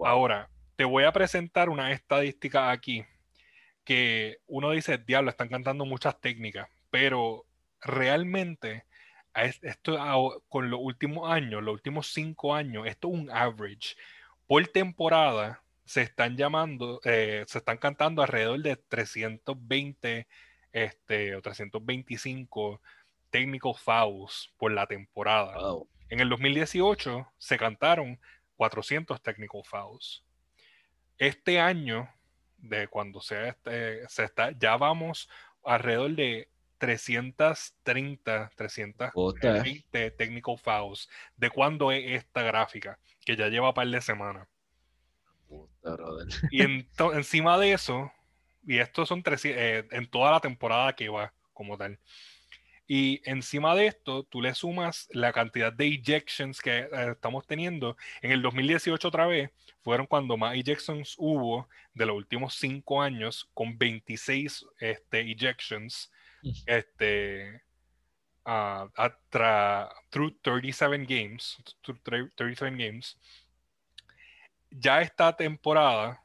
Ahora, 0.05 0.49
te 0.77 0.85
voy 0.85 1.05
a 1.05 1.13
presentar 1.13 1.69
una 1.69 1.93
estadística 1.93 2.71
aquí 2.71 3.05
que 3.85 4.39
uno 4.47 4.71
dice, 4.71 4.99
diablo, 4.99 5.31
están 5.31 5.49
cantando 5.49 5.85
muchas 5.85 6.21
técnicas, 6.21 6.69
pero 6.91 7.47
realmente 7.81 8.85
esto 9.45 10.43
con 10.49 10.71
los 10.71 10.81
últimos 10.83 11.31
años, 11.31 11.63
los 11.63 11.75
últimos 11.75 12.13
cinco 12.13 12.55
años, 12.55 12.87
esto 12.87 13.09
es 13.09 13.15
un 13.15 13.31
average. 13.31 13.97
Por 14.47 14.67
temporada 14.69 15.63
se 15.85 16.03
están 16.03 16.37
llamando, 16.37 17.01
eh, 17.05 17.45
se 17.47 17.59
están 17.59 17.79
cantando 17.79 18.23
alrededor 18.23 18.61
de 18.63 18.77
320 18.77 20.27
este, 20.73 21.37
o 21.37 21.43
325 21.43 22.81
technical 23.31 23.75
fouls 23.75 24.53
por 24.57 24.73
la 24.73 24.87
temporada. 24.87 25.55
En 26.09 26.21
el 26.21 26.29
2018 26.29 27.27
se 27.37 27.59
cantaron 27.59 28.19
400 28.57 29.23
technical 29.23 29.63
fouls. 29.65 30.25
Este 31.17 31.59
año, 31.59 32.09
de 32.59 32.89
cuando 32.89 33.21
se, 33.21 33.49
este, 33.49 34.09
se 34.09 34.25
está, 34.25 34.51
ya 34.53 34.77
vamos 34.77 35.29
alrededor 35.65 36.15
de 36.15 36.49
330, 36.79 38.51
320 38.57 40.11
technical 40.13 40.59
fouls. 40.59 41.09
¿De 41.37 41.51
cuándo 41.51 41.93
es 41.93 42.23
esta 42.23 42.43
gráfica? 42.43 42.99
Que 43.25 43.37
ya 43.37 43.49
lleva 43.49 43.69
un 43.69 43.75
par 43.75 43.89
de 43.89 44.01
semanas 44.01 44.49
y 46.51 46.63
encima 47.15 47.59
de 47.59 47.73
eso, 47.73 48.13
y 48.67 48.79
esto 48.79 49.07
son 49.07 49.23
tres, 49.23 49.45
eh, 49.45 49.87
en 49.91 50.09
toda 50.09 50.33
la 50.33 50.41
temporada 50.41 50.95
que 50.95 51.09
va 51.09 51.33
como 51.53 51.77
tal. 51.77 51.99
Y 52.91 53.21
encima 53.29 53.75
de 53.75 53.87
esto, 53.87 54.25
tú 54.25 54.41
le 54.41 54.55
sumas 54.55 55.09
la 55.13 55.33
cantidad 55.33 55.71
de 55.73 55.89
ejections 55.89 56.61
que 56.61 56.79
eh, 56.79 56.89
estamos 57.13 57.47
teniendo. 57.47 57.97
En 58.23 58.33
el 58.33 58.41
2018 58.41 59.09
otra 59.09 59.27
vez, 59.27 59.51
fueron 59.83 60.07
cuando 60.07 60.37
más 60.39 60.57
ejections 60.57 61.15
hubo 61.19 61.69
de 61.93 62.07
los 62.07 62.17
últimos 62.17 62.55
cinco 62.55 63.03
años, 63.03 63.49
con 63.53 63.77
26 63.77 64.67
este, 64.81 65.21
ejections, 65.21 66.11
este, 66.67 67.63
uh, 68.47 68.89
through 70.11 70.37
37 70.43 71.07
games, 71.07 71.57
through 71.83 71.99
37 72.37 72.77
games 72.77 73.17
ya 74.71 75.01
esta 75.01 75.37
temporada, 75.37 76.23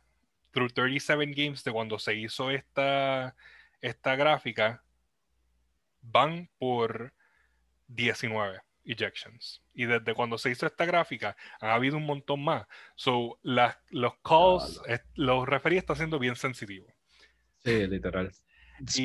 through 0.51 0.69
37 0.73 1.33
games 1.33 1.63
de 1.63 1.71
cuando 1.71 1.99
se 1.99 2.15
hizo 2.15 2.51
esta, 2.51 3.35
esta 3.81 4.15
gráfica, 4.15 4.83
van 6.01 6.49
por 6.57 7.13
19 7.87 8.59
ejections. 8.85 9.61
Y 9.73 9.85
desde 9.85 10.13
cuando 10.13 10.37
se 10.37 10.51
hizo 10.51 10.65
esta 10.65 10.85
gráfica, 10.85 11.35
ha 11.59 11.73
habido 11.73 11.97
un 11.97 12.05
montón 12.05 12.43
más. 12.43 12.67
So, 12.95 13.39
los 13.41 14.13
calls, 14.23 14.81
los 15.15 15.47
referees 15.47 15.83
están 15.83 15.95
siendo 15.95 16.19
bien 16.19 16.35
sensitivos. 16.35 16.91
Sí, 17.63 17.87
literal. 17.87 18.31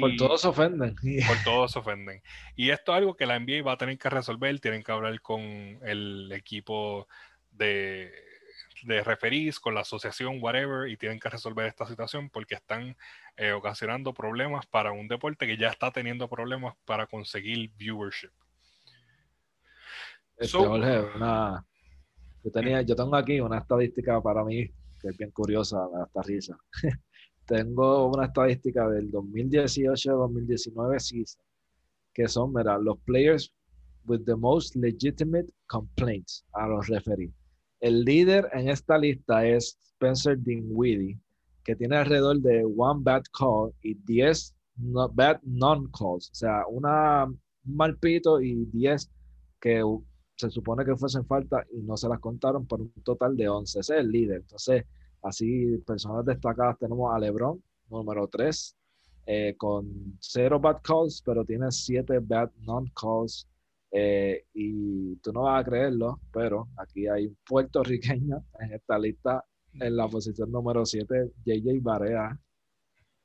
Por 0.01 0.17
todos 0.17 0.41
se 0.41 0.49
ofenden. 0.49 0.97
Por 1.27 1.37
todos 1.45 1.73
se 1.73 1.79
ofenden. 1.79 2.23
Y 2.57 2.71
esto 2.71 2.93
es 2.93 2.99
algo 2.99 3.17
que 3.17 3.27
la 3.27 3.39
NBA 3.39 3.63
va 3.63 3.73
a 3.73 3.79
tener 3.79 3.99
que 3.99 4.11
resolver. 4.11 4.59
Tienen 4.61 4.83
que 4.83 4.93
hablar 4.93 5.21
con 5.21 5.41
el 5.41 6.33
equipo 6.33 7.07
de 7.51 8.13
de 8.85 9.03
referís, 9.03 9.59
con 9.61 9.75
la 9.75 9.81
asociación, 9.81 10.39
whatever, 10.41 10.89
y 10.89 10.97
tienen 10.97 11.19
que 11.19 11.29
resolver 11.29 11.67
esta 11.67 11.87
situación 11.87 12.31
porque 12.31 12.55
están 12.55 12.97
eh, 13.37 13.53
ocasionando 13.53 14.13
problemas 14.15 14.67
para 14.67 14.93
un 14.93 15.09
deporte 15.09 15.47
que 15.47 15.57
ya 15.57 15.69
está 15.69 15.91
teniendo 15.91 16.29
problemas 16.29 16.75
para 16.85 17.07
conseguir 17.07 17.71
viewership. 17.77 18.31
Este, 20.37 20.57
yo, 20.57 22.53
tenía, 22.53 22.83
yo 22.83 22.95
tengo 22.95 23.17
aquí 23.17 23.41
una 23.41 23.59
estadística 23.59 24.21
para 24.21 24.45
mí 24.45 24.71
que 25.01 25.09
es 25.09 25.17
bien 25.17 25.31
curiosa, 25.31 25.79
da 26.13 26.23
risa. 26.23 26.59
tengo 27.49 28.07
una 28.07 28.27
estadística 28.27 28.89
del 28.89 29.11
2018-2019 29.11 31.37
que 32.13 32.29
son, 32.29 32.53
mira, 32.53 32.79
los 32.79 33.01
players 33.01 33.53
with 34.07 34.21
the 34.25 34.37
most 34.37 34.77
legitimate 34.77 35.53
complaints 35.67 36.45
a 36.53 36.69
los 36.69 36.87
referees. 36.89 37.33
El 37.81 38.05
líder 38.05 38.49
en 38.53 38.69
esta 38.69 38.97
lista 38.99 39.45
es 39.47 39.79
Spencer 39.95 40.39
Dinwiddie, 40.39 41.19
que 41.65 41.75
tiene 41.75 41.97
alrededor 41.97 42.39
de 42.41 42.65
one 42.65 43.01
bad 43.03 43.23
call 43.39 43.73
y 43.83 43.95
10 43.95 44.55
bad 45.13 45.41
non-calls. 45.43 46.31
O 46.31 46.35
sea, 46.35 46.65
una, 46.69 47.25
un 47.25 47.41
mal 47.65 47.97
pito 47.99 48.41
y 48.41 48.67
10 48.67 49.11
que 49.61 49.83
se 50.37 50.51
supone 50.51 50.85
que 50.85 50.97
fuesen 50.97 51.25
falta 51.25 51.65
y 51.73 51.83
no 51.83 51.97
se 51.97 52.09
las 52.09 52.21
contaron 52.21 52.67
por 52.67 52.81
un 52.81 52.93
total 53.05 53.37
de 53.37 53.49
11. 53.49 53.81
Ese 53.81 53.95
es 53.95 54.01
el 54.01 54.11
líder. 54.11 54.41
Entonces, 54.41 54.85
así, 55.23 55.79
personas 55.87 56.25
destacadas 56.25 56.79
tenemos 56.79 57.15
a 57.15 57.19
LeBron, 57.19 57.63
número 57.91 58.27
3, 58.29 58.77
eh, 59.27 59.55
con 59.57 60.17
cero 60.21 60.59
bad 60.59 60.81
calls, 60.83 61.23
pero 61.25 61.45
tiene 61.45 61.71
7 61.71 62.19
bad 62.21 62.51
non-calls. 62.61 63.47
Eh, 63.91 64.45
y 64.53 65.17
tú 65.17 65.33
no 65.33 65.43
vas 65.43 65.61
a 65.63 65.65
creerlo, 65.65 66.21
pero 66.33 66.69
aquí 66.77 67.07
hay 67.09 67.27
un 67.27 67.37
puertorriqueño 67.47 68.45
en 68.61 68.73
esta 68.73 68.99
lista 68.99 69.45
en 69.75 69.97
la 69.97 70.09
posición 70.09 70.51
número 70.51 70.85
7, 70.85 71.33
JJ 71.45 71.81
Barea. 71.81 72.39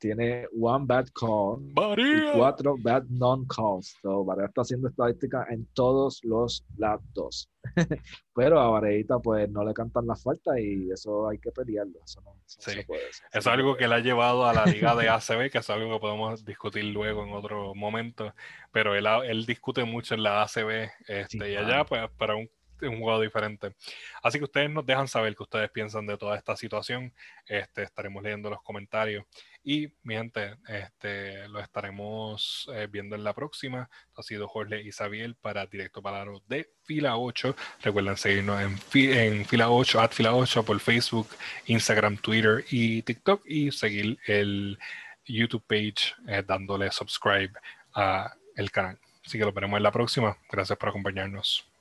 Tiene 0.04 0.48
one 0.52 0.86
bad 0.86 1.08
call 1.14 1.62
y 1.98 2.32
cuatro 2.36 2.76
bad 2.78 3.06
non-calls. 3.08 3.96
So, 4.02 4.26
Barea 4.26 4.48
está 4.48 4.64
haciendo 4.64 4.90
estadística 4.90 5.46
en 5.50 5.66
todos 5.68 6.20
los 6.24 6.66
lados. 6.76 7.50
Pero 8.36 8.60
a 8.60 8.68
Bareita 8.68 9.20
pues 9.20 9.50
no 9.50 9.64
le 9.64 9.74
cantan 9.74 10.06
las 10.06 10.22
faltas 10.22 10.60
y 10.60 10.92
eso 10.92 11.30
hay 11.30 11.38
que 11.38 11.52
pelearlo. 11.52 11.94
Eso 12.04 12.20
no, 12.20 12.36
se 12.46 12.84
puede 12.84 13.04
Es 13.32 13.48
algo 13.48 13.78
que 13.78 13.88
le 13.88 13.96
ha 13.96 14.00
llevado 14.00 14.46
a 14.46 14.54
la 14.54 14.66
liga 14.66 14.94
de 14.94 15.08
ACB, 15.08 15.50
que 15.50 15.60
es 15.60 15.70
algo 15.70 15.94
que 15.94 16.00
podemos 16.02 16.44
discutir 16.44 16.84
luego 16.84 17.24
en 17.24 17.32
otro 17.32 17.74
momento. 17.74 18.34
Pero 18.74 18.96
él, 18.96 19.08
él 19.26 19.46
discute 19.46 19.86
mucho 19.86 20.16
en 20.16 20.24
la 20.24 20.42
ACB 20.44 20.90
este, 21.08 21.50
y 21.50 21.56
allá 21.56 21.86
pues 21.86 22.10
para 22.18 22.36
un 22.36 22.50
un 22.88 23.00
juego 23.00 23.20
diferente. 23.22 23.76
Así 24.22 24.38
que 24.38 24.46
ustedes 24.46 24.70
nos 24.70 24.86
dejan 24.86 25.08
saber 25.08 25.36
qué 25.36 25.44
ustedes 25.44 25.70
piensan 25.72 26.06
de 26.06 26.18
toda 26.18 26.38
esta 26.38 26.56
situación. 26.56 27.14
Este, 27.46 27.84
estaremos 27.84 28.24
leyendo 28.24 28.50
los 28.50 28.62
comentarios. 28.62 29.26
Y 29.64 29.88
mi 30.04 30.16
gente, 30.16 30.58
este, 30.68 31.48
lo 31.48 31.60
estaremos 31.60 32.70
eh, 32.74 32.88
viendo 32.92 33.16
en 33.16 33.24
la 33.24 33.34
próxima. 33.34 33.90
Ha 34.16 34.24
sido 34.24 34.48
Jorge 34.48 34.82
Isabel 34.82 35.36
para 35.36 35.66
Directo 35.66 36.02
Palaro 36.02 36.42
de 36.48 36.70
Fila 36.84 37.18
8. 37.18 37.56
Recuerden 37.82 38.18
seguirnos 38.18 38.62
en, 38.62 38.78
en 39.10 39.46
Fila 39.46 39.70
8, 39.70 40.02
at 40.02 40.12
Fila 40.12 40.36
8 40.36 40.64
por 40.66 40.80
Facebook, 40.80 41.30
Instagram, 41.68 42.18
Twitter 42.18 42.66
y 42.70 43.02
TikTok. 43.04 43.44
Y 43.46 43.72
seguir 43.72 44.20
el 44.28 44.78
YouTube 45.26 45.64
page 45.66 46.14
eh, 46.28 46.44
dándole 46.46 46.92
subscribe 46.92 47.54
a 47.94 48.34
el 48.56 48.72
canal. 48.72 49.00
Así 49.26 49.38
que 49.38 49.46
lo 49.46 49.54
veremos 49.54 49.78
en 49.78 49.84
la 49.84 49.92
próxima. 49.92 50.38
Gracias 50.52 50.78
por 50.78 50.90
acompañarnos. 50.90 51.73